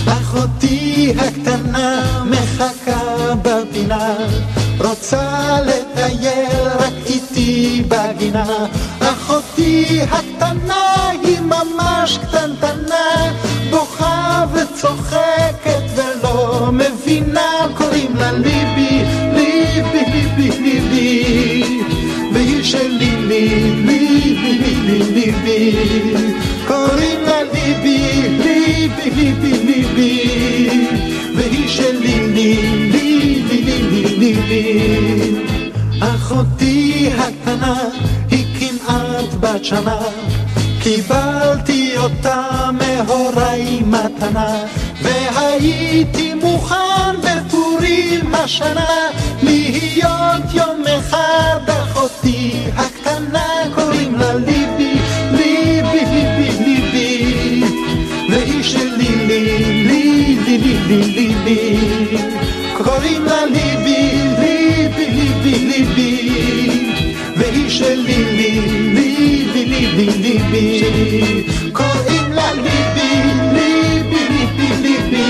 אחותי 0.08 1.14
הקטנה 1.18 2.24
מחכה 2.26 3.36
בפינה, 3.42 4.16
רוצה 4.80 5.58
לטייל 5.66 6.68
רק 6.80 6.94
איתי 7.06 7.84
בגינה. 7.88 8.66
אחותי 9.00 10.02
הקטנה 10.02 11.10
היא 11.24 11.40
ממש 11.40 12.18
קטנטנה, 12.18 13.32
בוכה 13.70 14.46
וצוחקת. 14.54 15.69
קוראים 26.68 27.22
לה 27.22 27.44
ליבי 27.44 28.22
ליבי 28.44 29.12
ליבי 29.16 29.54
ליבי 29.66 30.88
והיא 31.36 31.68
שלי 31.68 32.28
ליבי 32.28 33.44
ליבי 33.50 34.04
ליבי 34.18 35.36
אחותי 36.00 37.10
הקטנה 37.18 37.76
היא 38.32 38.46
כמעט 38.60 39.34
בת 39.40 39.66
שנה 39.66 40.00
קיבלתי 40.84 41.98
אותה 41.98 42.70
מהוריי 42.74 43.82
מתנה 43.86 44.66
והייתי 45.02 46.34
מוכן 46.34 47.16
בפורים 47.24 48.36
השנה 48.36 49.10
להיות 49.44 50.54
יום 50.54 50.84
אחד 51.00 51.60
אחותי 51.68 52.39
והיא 67.80 67.96
שלי 67.96 68.24
ליבי 68.36 69.66
ליבי 69.66 70.06
ליבי 70.06 71.44
קוראים 71.72 72.32
לה 72.32 72.54
ליבי 72.54 73.12
ליבי 73.54 74.24
ליבי 74.30 74.70
ליבי 74.82 75.28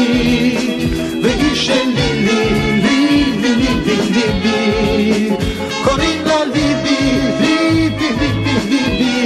והיא 1.23 1.55
שלי 1.55 2.09
ליבי 2.25 2.99
ליבי 3.41 3.95
ליבי 4.13 5.29
קוראים 5.83 6.21
לה 6.25 6.45
ליבי 6.45 6.97
ליבי 7.39 8.07
ליבי 8.19 8.53
ליבי 8.69 9.17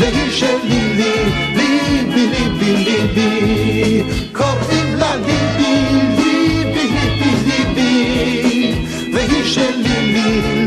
והיא 0.00 0.30
שלי 0.30 0.80
ליבי 0.96 1.70
ליבי 2.06 2.76
ליבי 2.76 4.02
קוראים 4.32 4.94
לה 4.96 5.16
ליבי 5.16 5.74
ליבי 6.18 6.88
ליבי 6.94 7.30
ליבי 7.46 8.74
והיא 9.12 9.44
שלי 9.44 9.72
ליבי 9.72 10.08
ליבי 10.12 10.57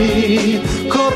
ליבי 0.00 0.58
קוראים 0.88 1.15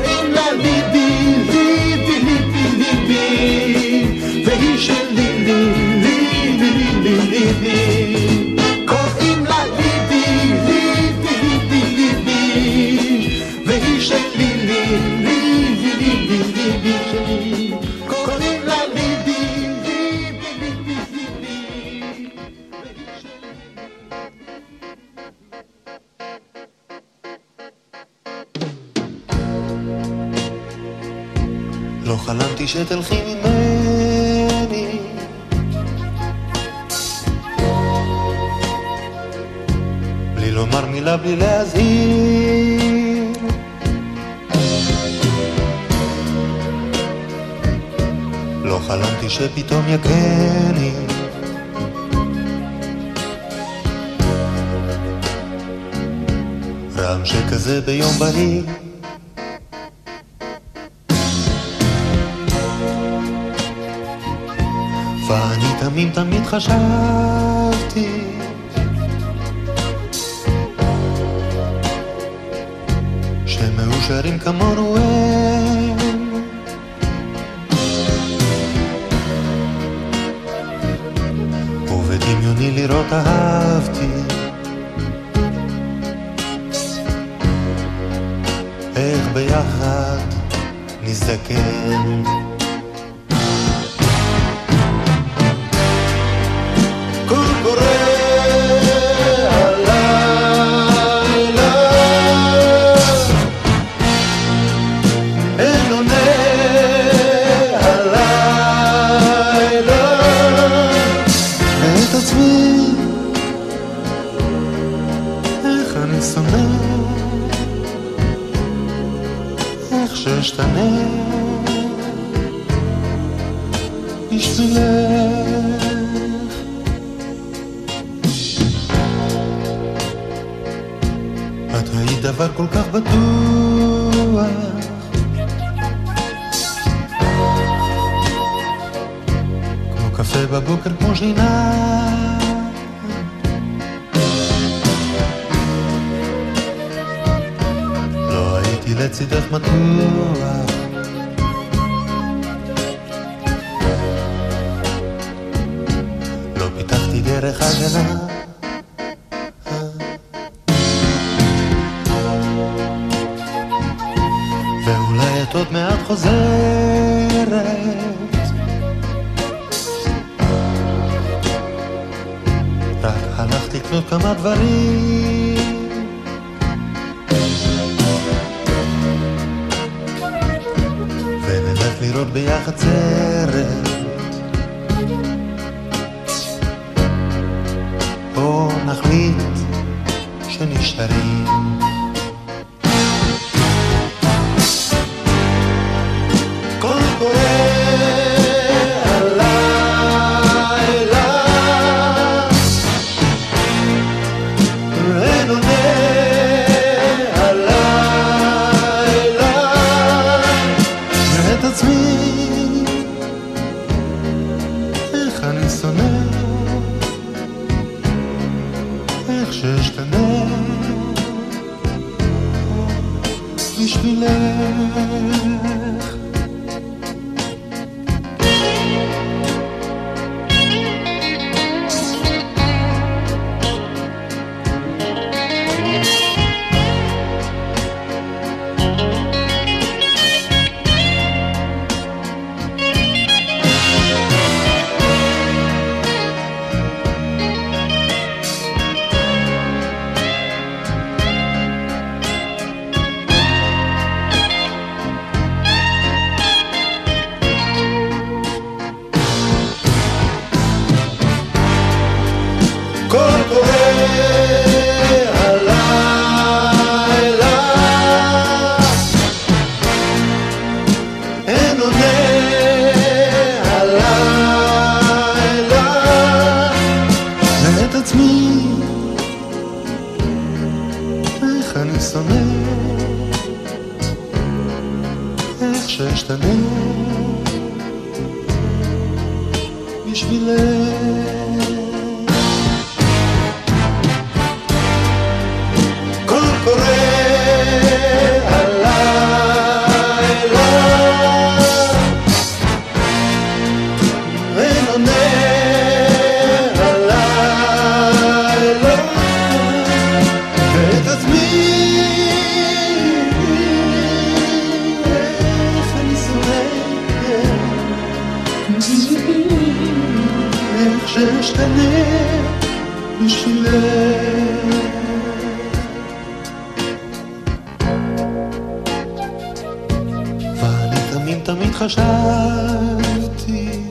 אהבתי. 332.11 333.83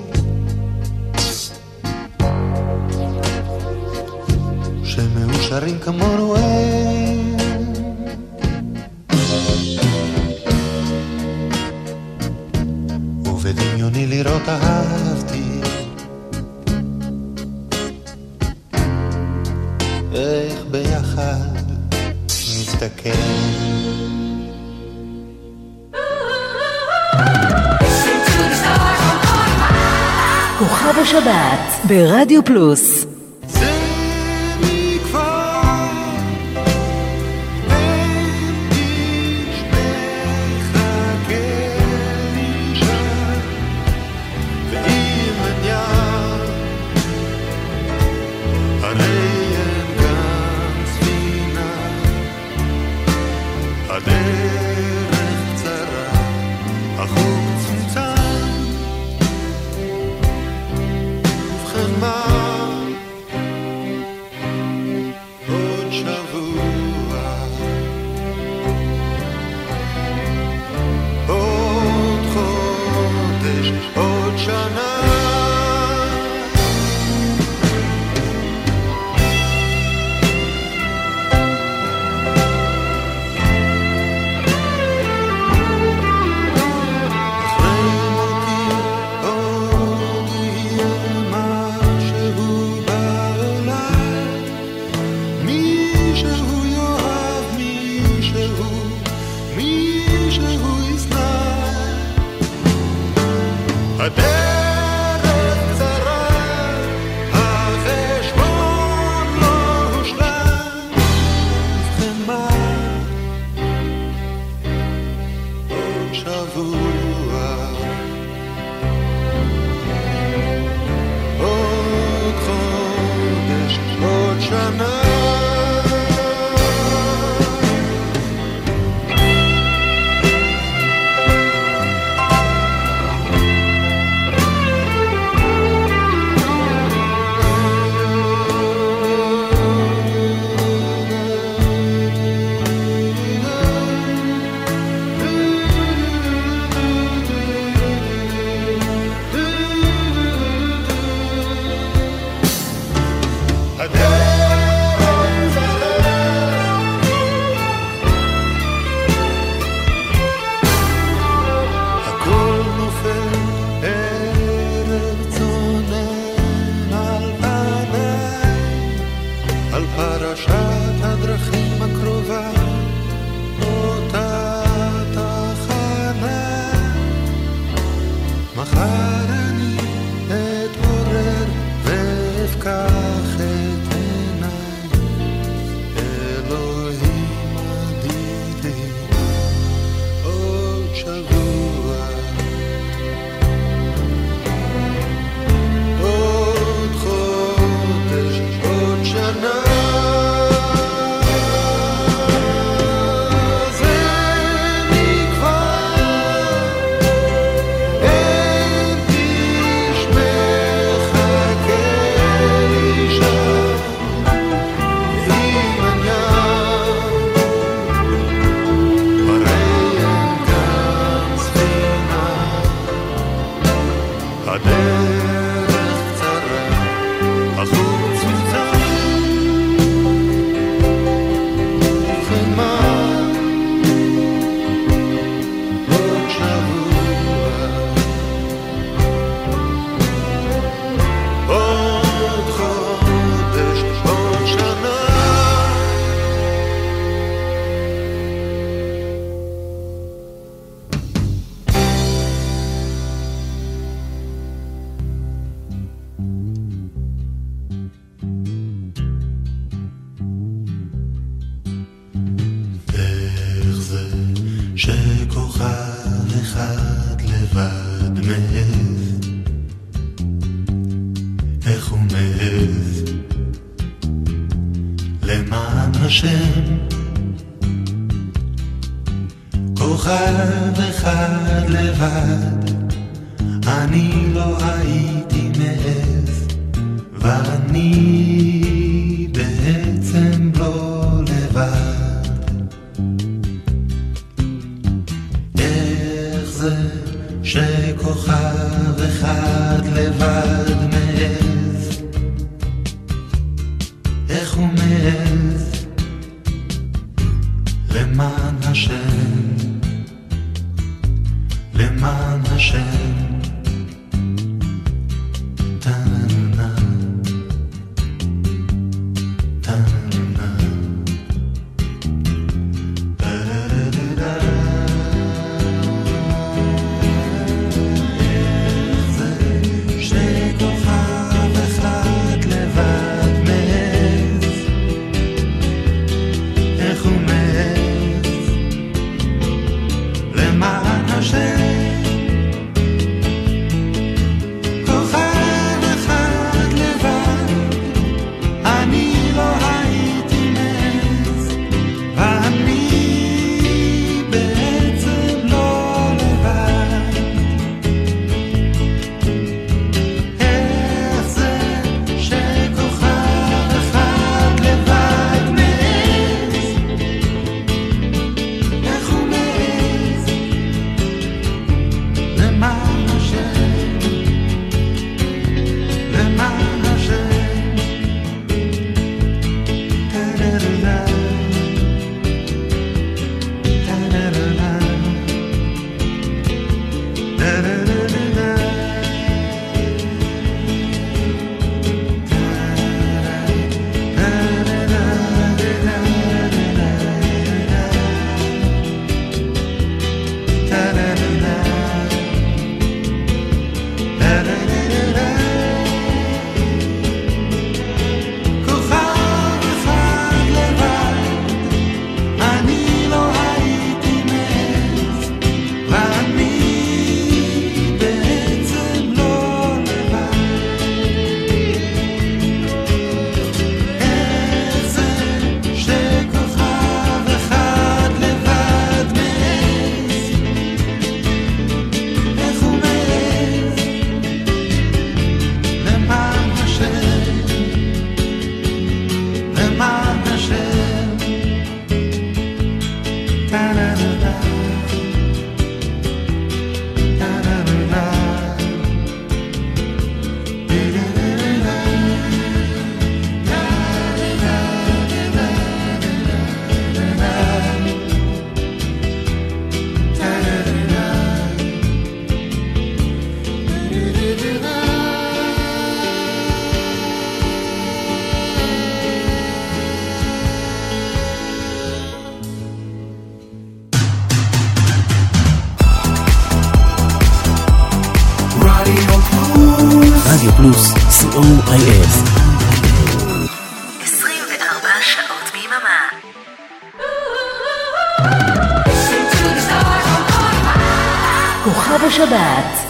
שמאושרים 4.85 5.79
כמונו 5.79 6.37
אין. 6.37 7.37
ובדמיוני 13.25 14.07
לראות 14.07 14.49
אהב 14.49 15.10
שבת 31.11 31.85
ברדיו 31.85 32.45
פלוס. 32.45 33.10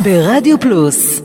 ברדיו 0.03 0.61
פלוס 0.61 1.22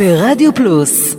ברדיו 0.00 0.54
פלוס 0.54 1.16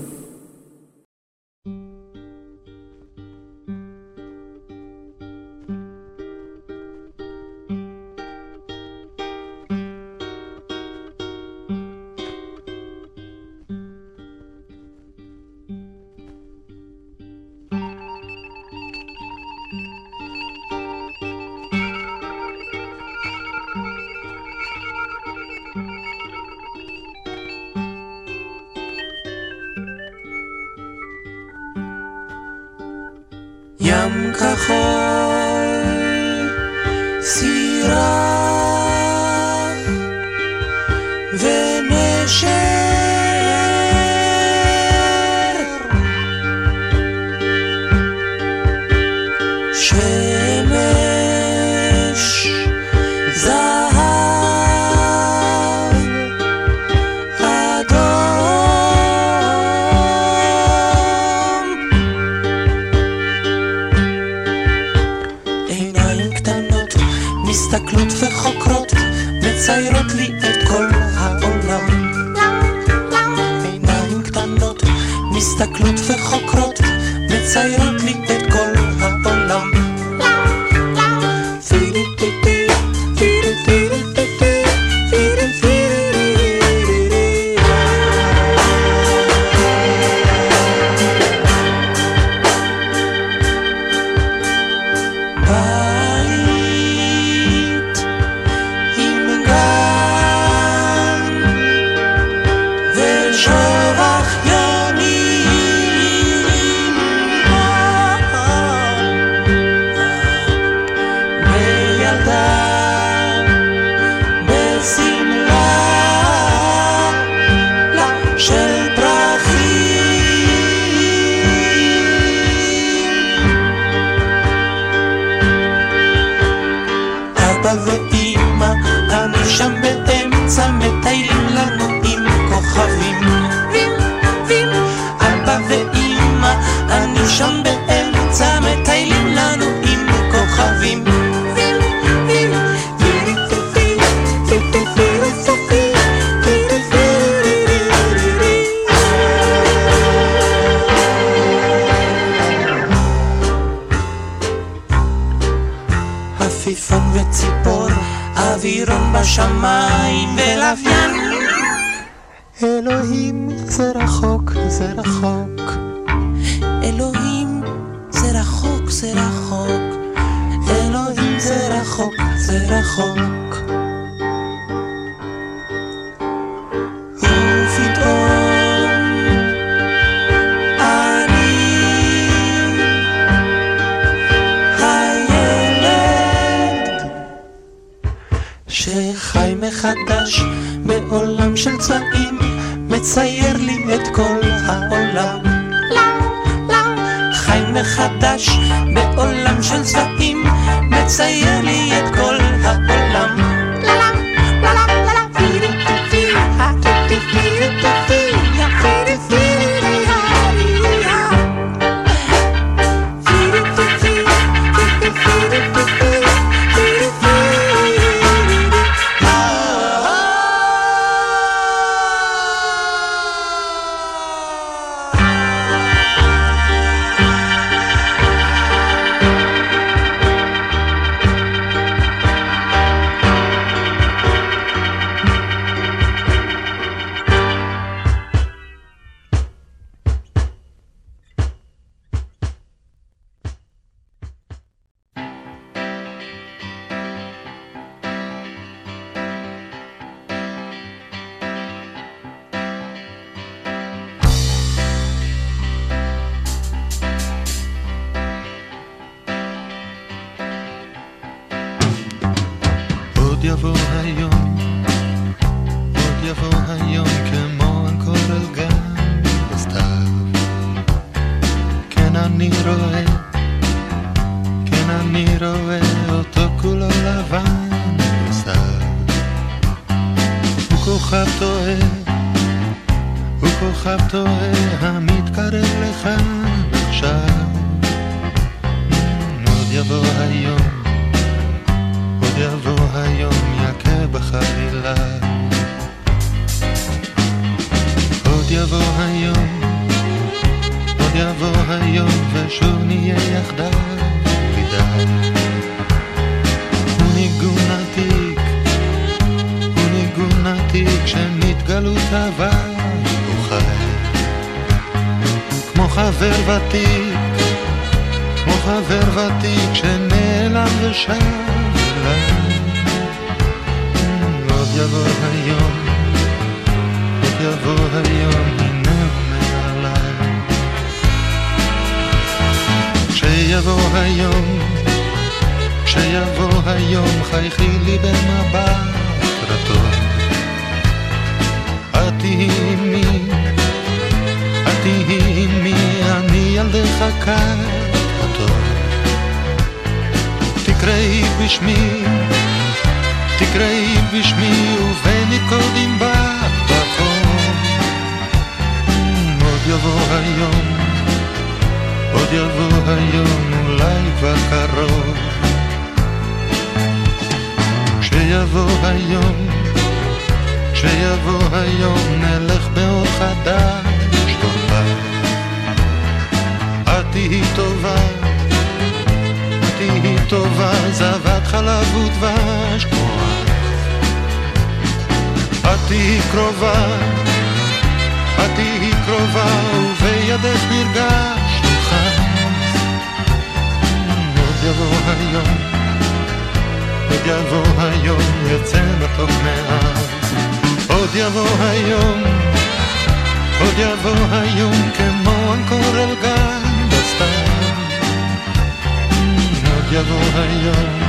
יבוא 410.12 410.42
היום, 410.42 411.00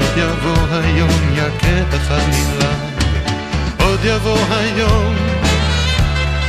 עוד 0.00 0.16
יבוא 0.16 0.78
היום, 0.78 1.10
יכה 1.34 1.96
אחד 1.96 2.28
נפלא. 2.28 2.70
עוד 3.86 4.00
יבוא 4.04 4.38
היום, 4.50 5.14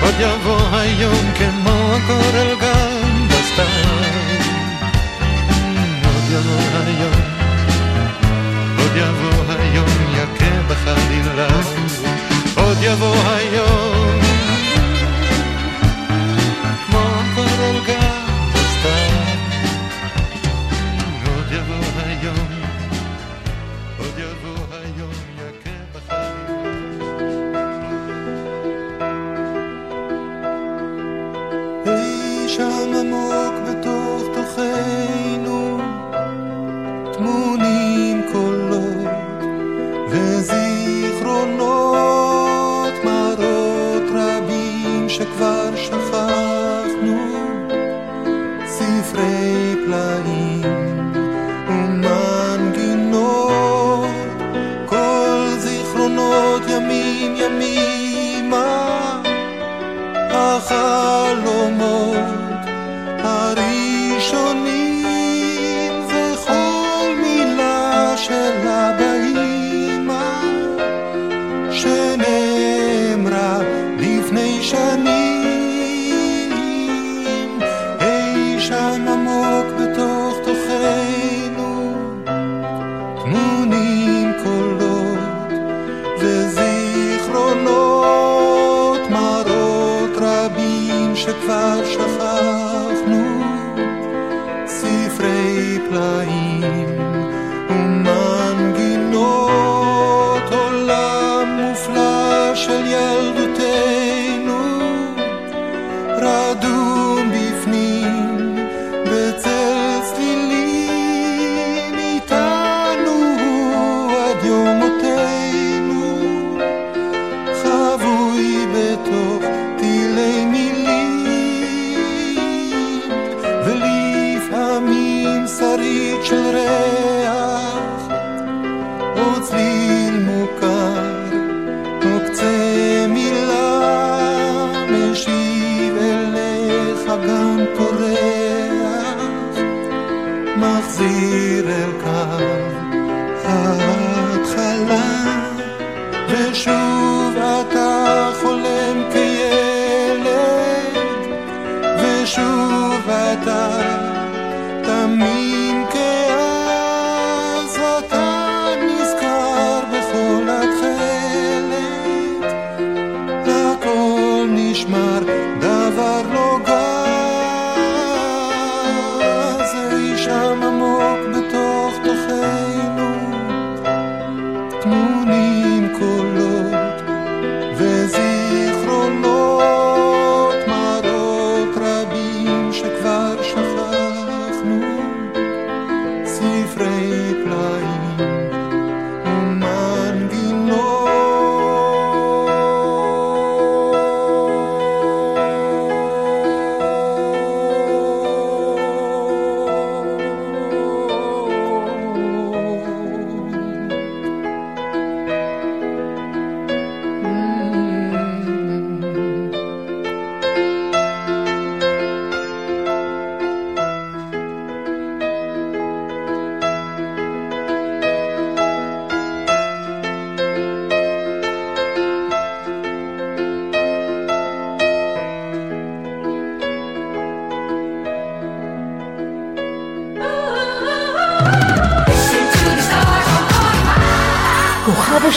עוד 0.01 0.13
יבוא 0.19 0.59
היום, 0.71 1.31
כמו 1.37 1.93
הקורל 1.93 2.55
גם 2.61 3.27
בסתיו. 3.27 3.65
עוד 6.05 6.23
יבוא 6.31 6.81
היום, 6.85 7.21
עוד 8.79 8.91
יבוא 8.95 9.53
היום, 9.59 9.87
יכה 10.13 10.61
בחלילה. 10.69 11.47
עוד 12.55 12.77
יבוא 12.81 13.15
היום. 13.25 14.24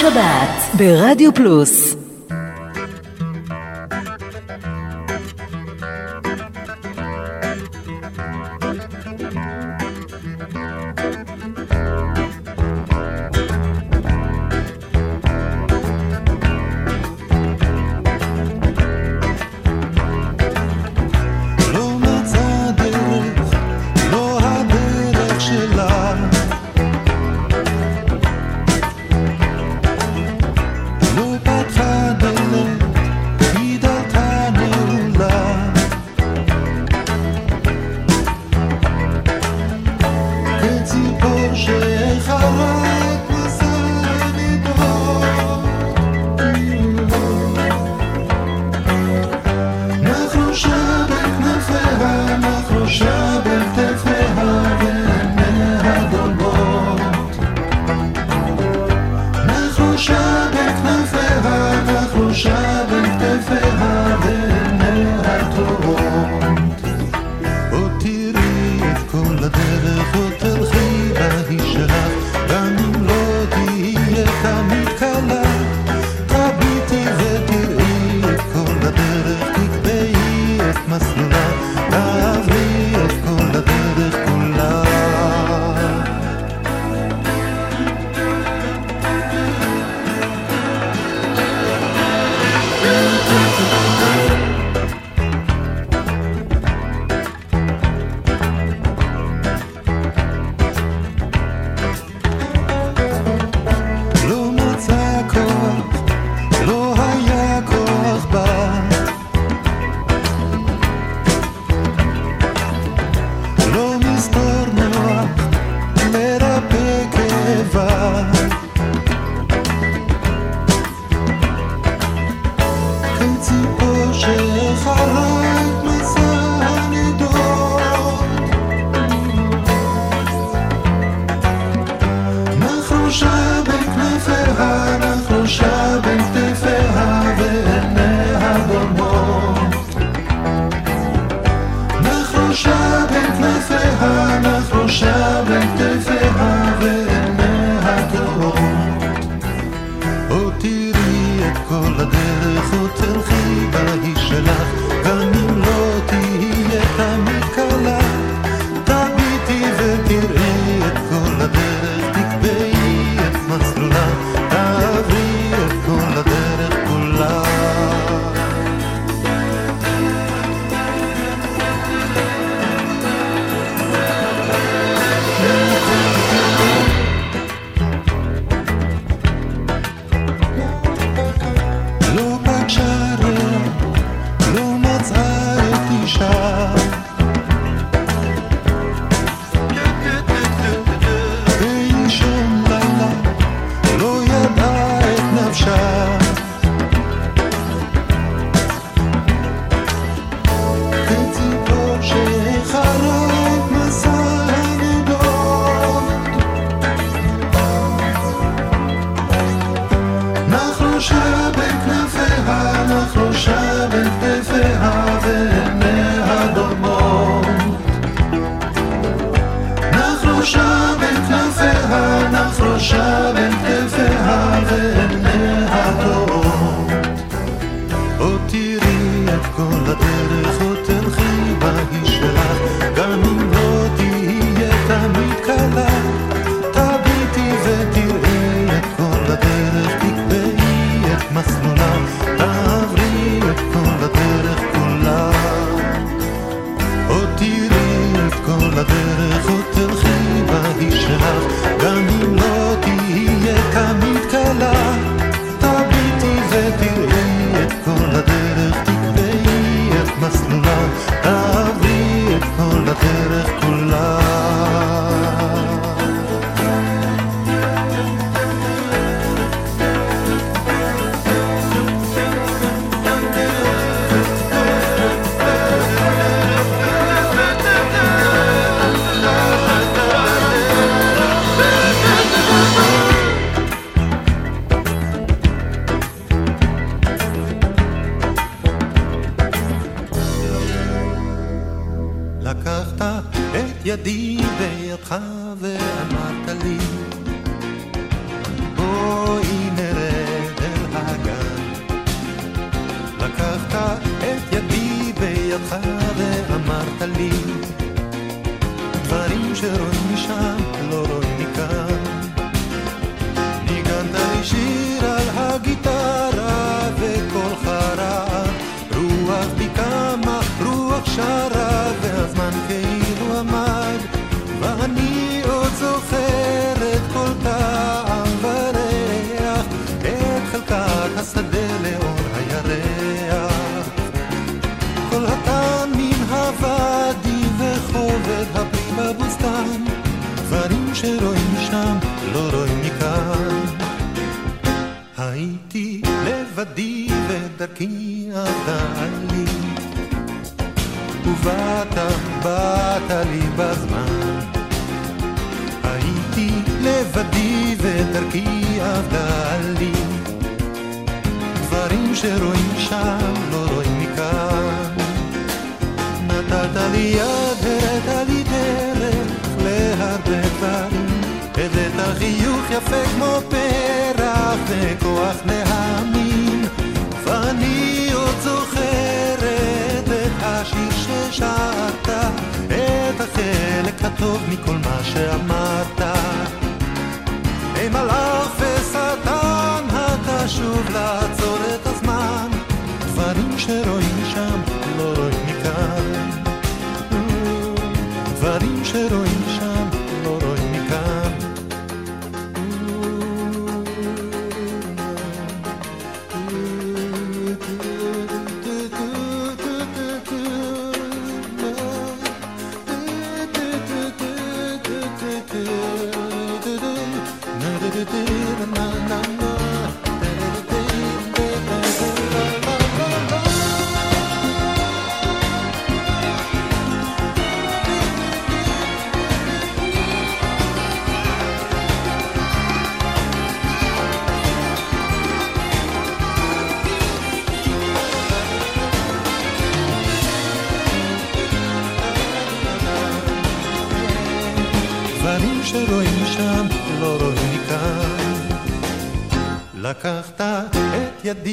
השבת 0.09 0.77
ברדיו 0.79 1.35
פלוס 1.35 1.98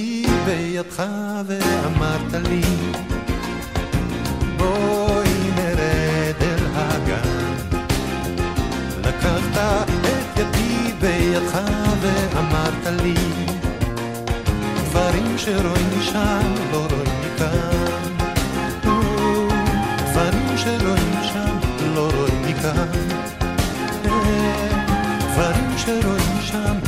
אותי 0.05 0.25
בידך 0.45 1.03
ואמרת 1.47 2.33
לי 2.49 2.61
בואי 4.57 5.51
נרד 5.55 6.41
אל 6.41 6.65
הגן. 6.75 7.55
לקחת 9.03 9.89
את 10.03 10.39
ידי 10.39 10.91
בידך 10.99 11.59
ואמרת 12.01 13.01
לי 13.03 13.15
דברים 14.75 15.37
שרואים 15.37 15.89
משם 15.99 16.53
לא 16.71 16.87
רואים 16.91 17.21
מכאן. 17.25 18.13
דברים 20.11 20.57
שרואים 20.57 21.13
שם 21.23 21.57
לא 21.95 22.09
רואים 22.15 22.41
מכאן. 22.41 22.87
כן, 24.03 24.79
דברים 25.19 25.77
שרואים 25.77 26.41
שם 26.41 26.84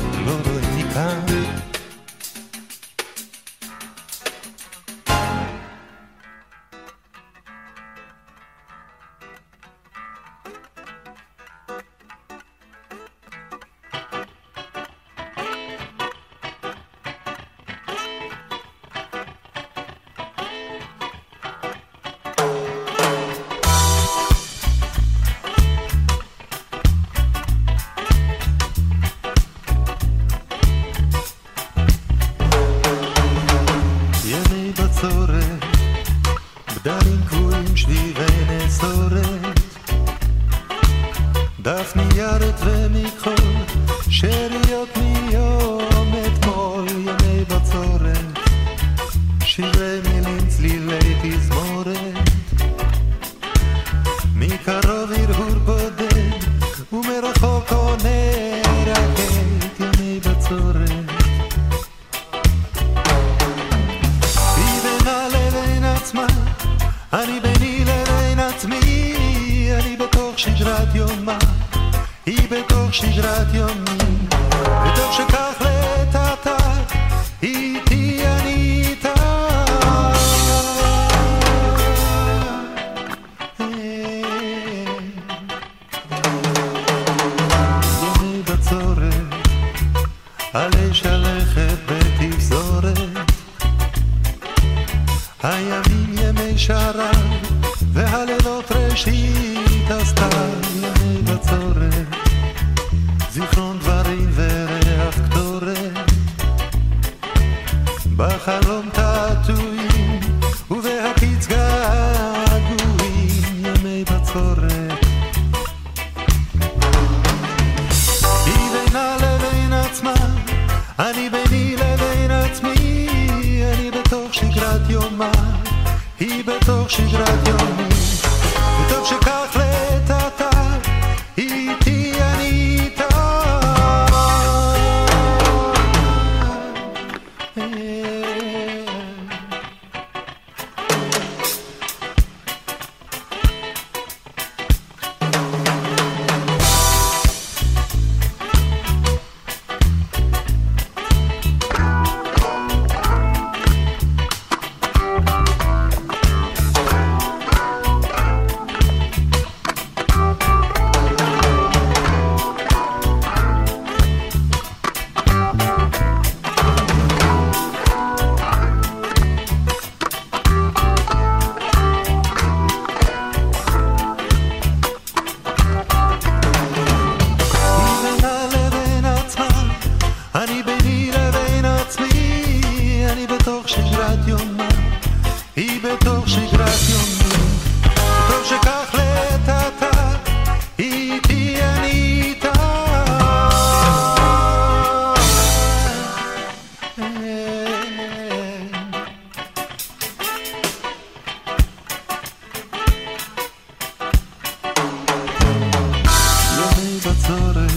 בצורת, 207.07 207.71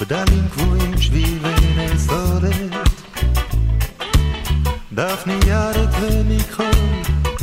בדלים 0.00 0.48
קבועים 0.48 1.00
שביבי 1.00 1.54
נסורת. 1.76 2.72
דף 4.92 5.24
ניירת 5.26 5.88
ומכחול, 6.00 6.66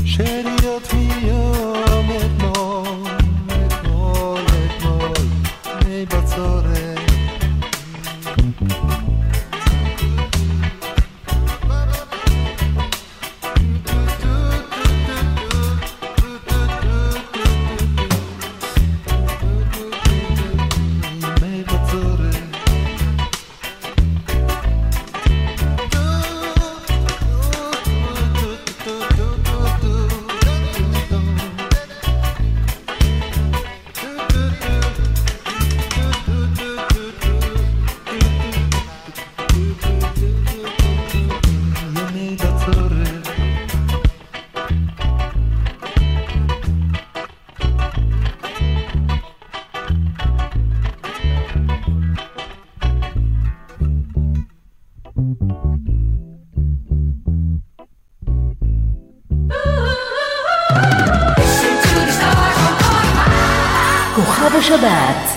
שאריות 0.06 0.94
מיום. 0.94 1.71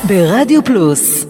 ברדיו 0.06 0.64
פלוס. 0.64 1.24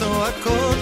so 0.00 0.10
I 0.10 0.32
could 0.40 0.79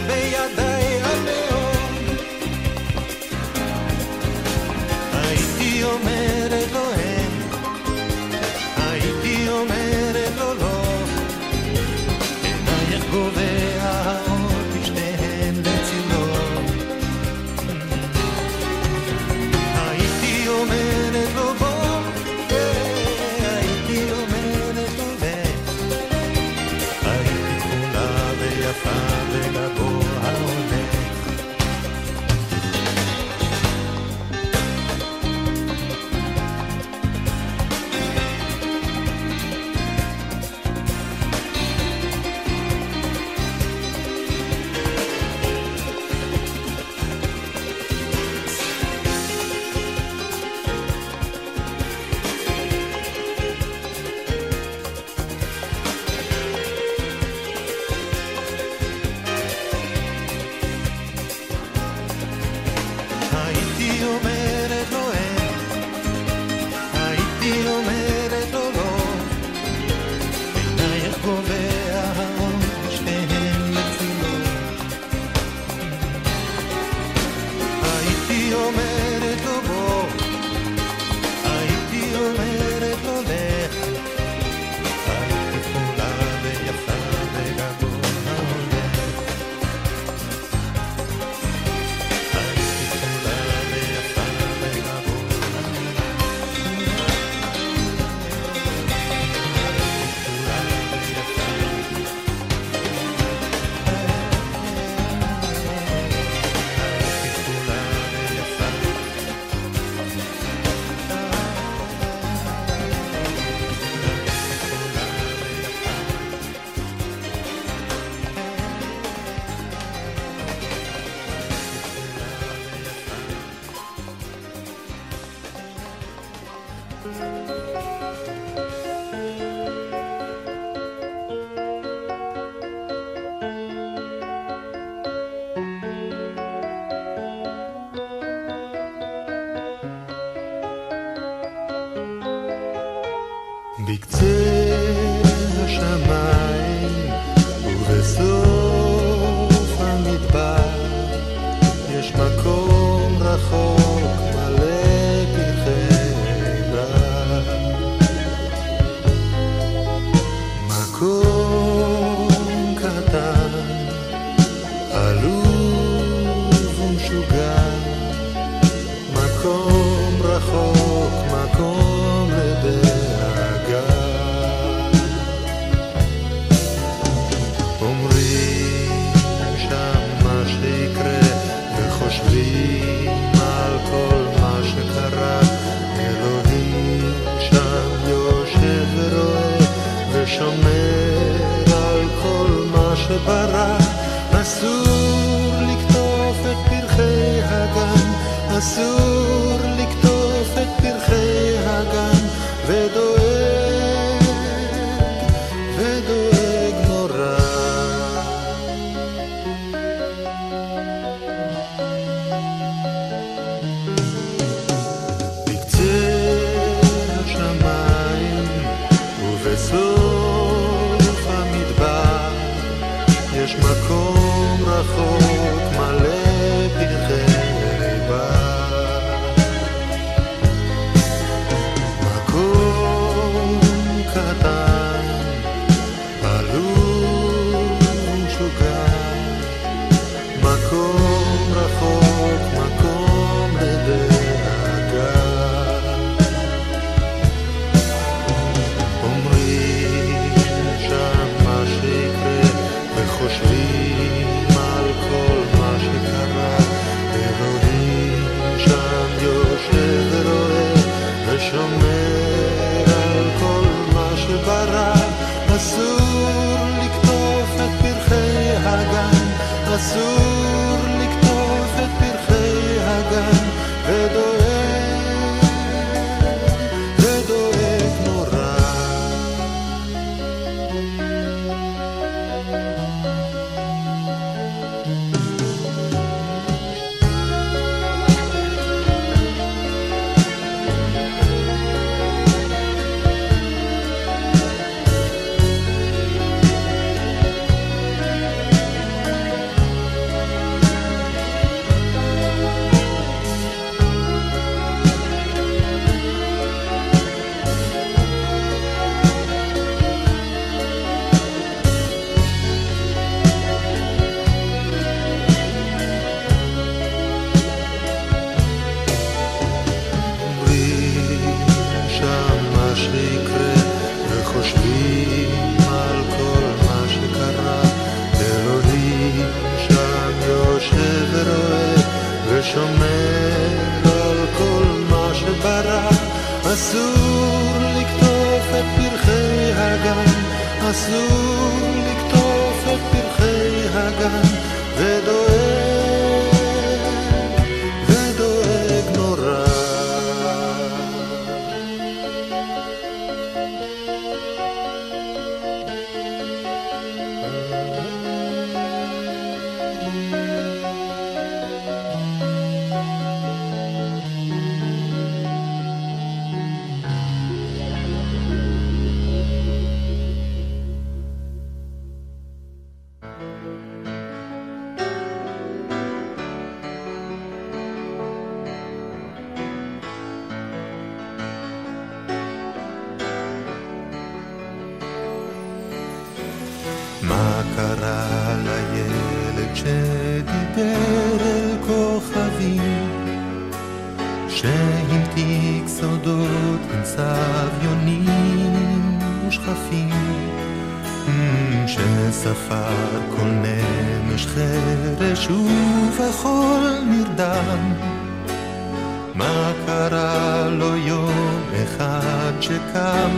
מה 409.18 409.52
קרה 409.66 410.48
לו 410.48 410.76
יום 410.76 411.42
אחד 411.62 412.32
שקם 412.40 413.10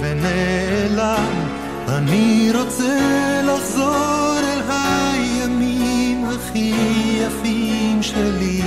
ונעלם? 0.00 1.46
אני 1.88 2.50
רוצה 2.54 3.42
לחזור 3.44 4.34
אל 4.38 4.60
הימים 4.68 6.24
הכי 6.24 6.74
יפים 7.18 8.02
שלי. 8.02 8.62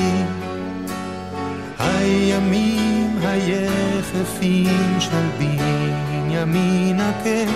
הימים 1.80 3.18
היחפים 3.22 4.99
של 4.99 5.28
בנימין 5.38 6.99
הקן, 6.99 7.52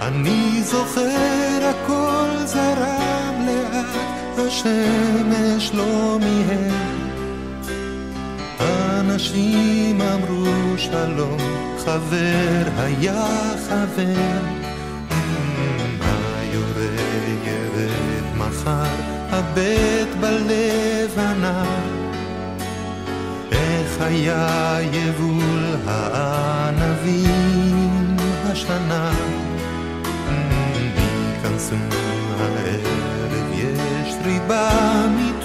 אני 0.00 0.62
זוכר 0.62 1.70
הכל 1.70 2.44
זרם 2.44 3.46
לאט, 3.46 4.38
השמש 4.38 5.70
לא 5.74 6.18
מיהם. 6.20 6.99
אנשים 8.60 10.00
אמרו 10.00 10.78
שלום, 10.78 11.38
חבר 11.78 12.64
היה 12.76 13.26
חבר. 13.68 14.40
היורה 16.04 16.94
ירד 17.44 18.36
מחר, 18.36 18.84
הבט 19.30 20.08
בלבנה. 20.20 21.64
איך 23.52 24.00
היה 24.00 24.78
יבול 24.92 25.64
הענבים 25.86 27.30
השנה? 28.44 29.12
ייכנסו 31.34 31.74
הערב, 32.38 33.52
יש 33.54 34.14
ריבה 34.24 34.70
מיטוט 35.16 35.39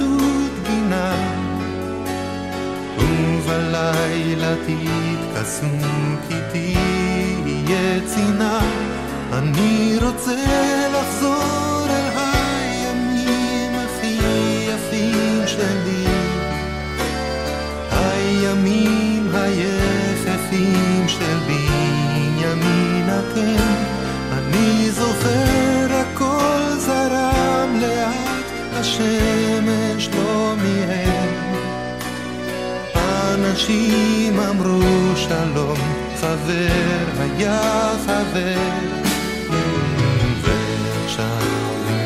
ובלילה 3.46 4.56
תתכסו 4.56 5.66
כי 6.28 6.36
תהיה 6.52 8.00
צינה. 8.06 8.60
אני 9.34 9.98
רוצה 10.02 10.36
לחזור 10.94 11.88
אל 11.90 12.18
הימים 12.18 13.72
הכי 13.76 14.20
יפים 14.70 15.42
שלי. 15.48 16.06
הימים 17.92 19.30
היחפים 19.34 21.08
של 21.08 21.38
בנימין 21.48 23.10
הקן 23.10 23.84
אני 24.32 24.92
זוכר 24.92 25.88
הכל 25.90 26.78
זרם 26.78 27.80
לאט 27.82 28.46
השמש 28.74 30.10
לא 30.16 30.56
מיהר 30.62 31.05
אנשים 33.52 34.40
אמרו 34.40 35.16
שלום, 35.16 35.78
חבר 36.22 37.06
היה 37.20 37.92
חבר. 38.06 38.60
ועכשיו 40.42 41.48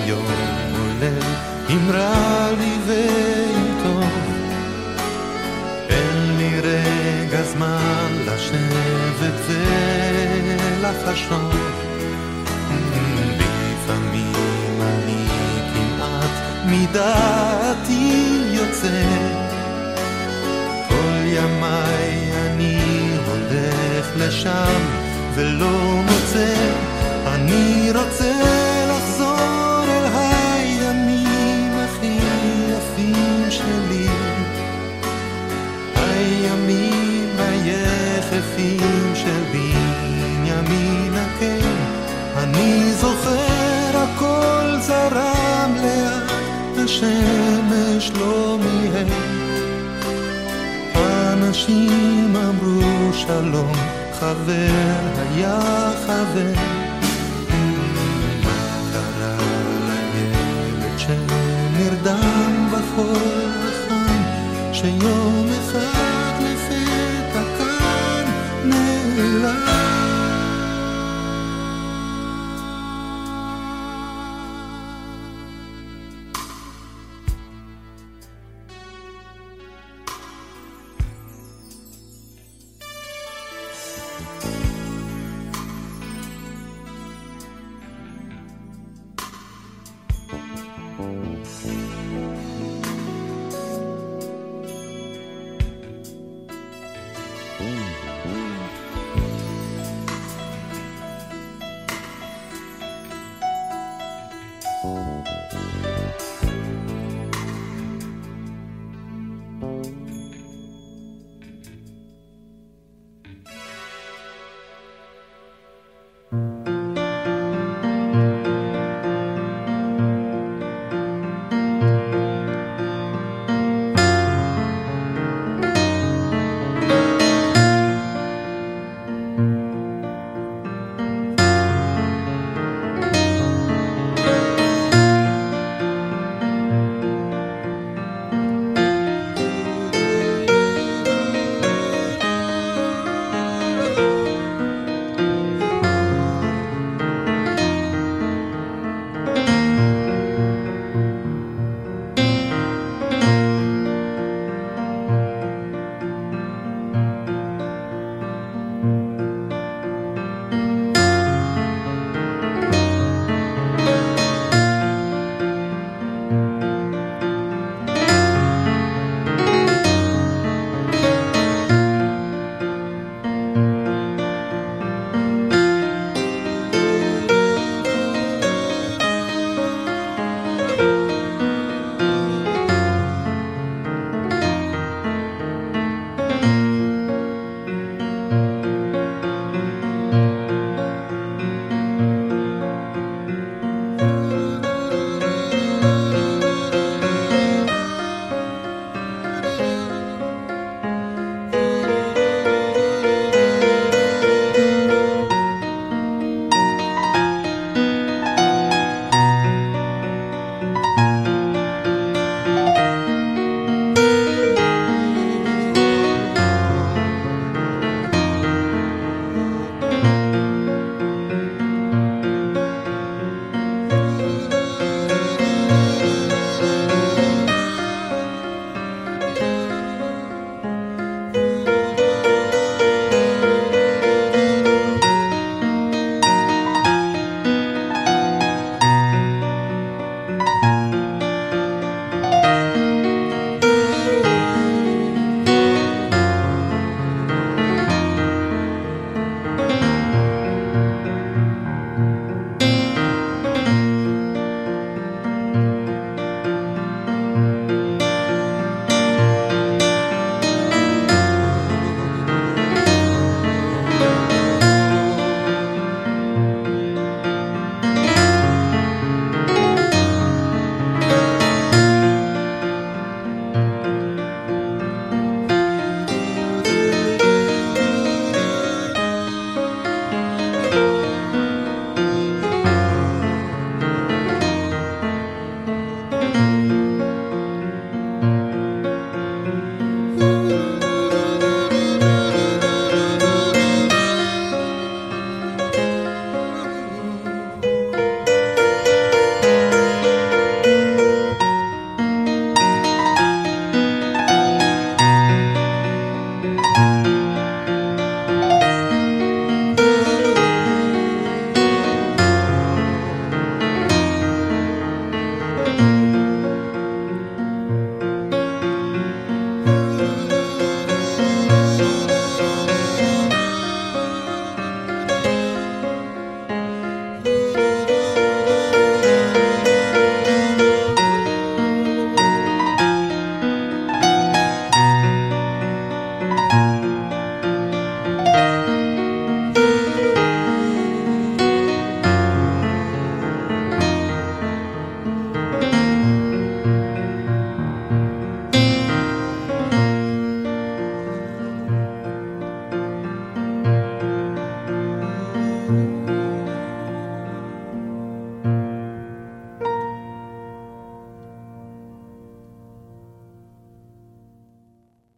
יום 0.06 0.26
עולה, 0.72 1.20
אם 1.70 1.92
לי 2.60 2.78
ואם 2.88 3.84
אין 5.90 6.38
לי 6.38 6.60
רגע 6.60 7.44
זמן 7.44 8.12
לשבת 8.26 9.58
ולחשוב. 10.82 11.56
לפעמים 13.40 14.82
אני 14.82 15.26
כמעט 15.74 16.32
מדעתי 16.66 18.30
יוצא 18.52 19.29
ימיי 21.30 22.32
אני 22.46 22.80
הולך 23.28 24.12
לשם 24.16 24.82
ולא 25.36 26.02
מוצא, 26.02 26.56
אני 27.28 27.92
רוצה 27.96 28.32
לחזור 28.90 29.84
אל 29.84 30.06
הימים 30.14 31.72
הכי 31.78 32.20
יפים 32.70 33.46
שלי, 33.50 34.08
הימים 35.96 37.30
היחפים 37.38 39.16
של 39.16 39.44
בנימין 39.52 41.14
הקן, 41.14 41.76
אני 42.38 42.94
זוכר 42.94 43.92
הכל 43.94 44.80
זרם 44.80 45.76
לאט, 45.84 46.78
השמש 46.78 48.12
לא 48.20 48.58
מיהר. 48.60 49.29
אנשים 51.60 52.36
אמרו 52.36 53.14
שלום, 53.14 53.72
חבר 54.20 55.00
היה 55.16 55.60
חבר. 56.06 56.54
מה 58.44 58.92
קרה 58.94 59.38
לילד 59.88 61.00
שנרדם 61.00 62.68
בחול 62.72 63.52
החם, 63.68 64.24
שיום 64.74 65.29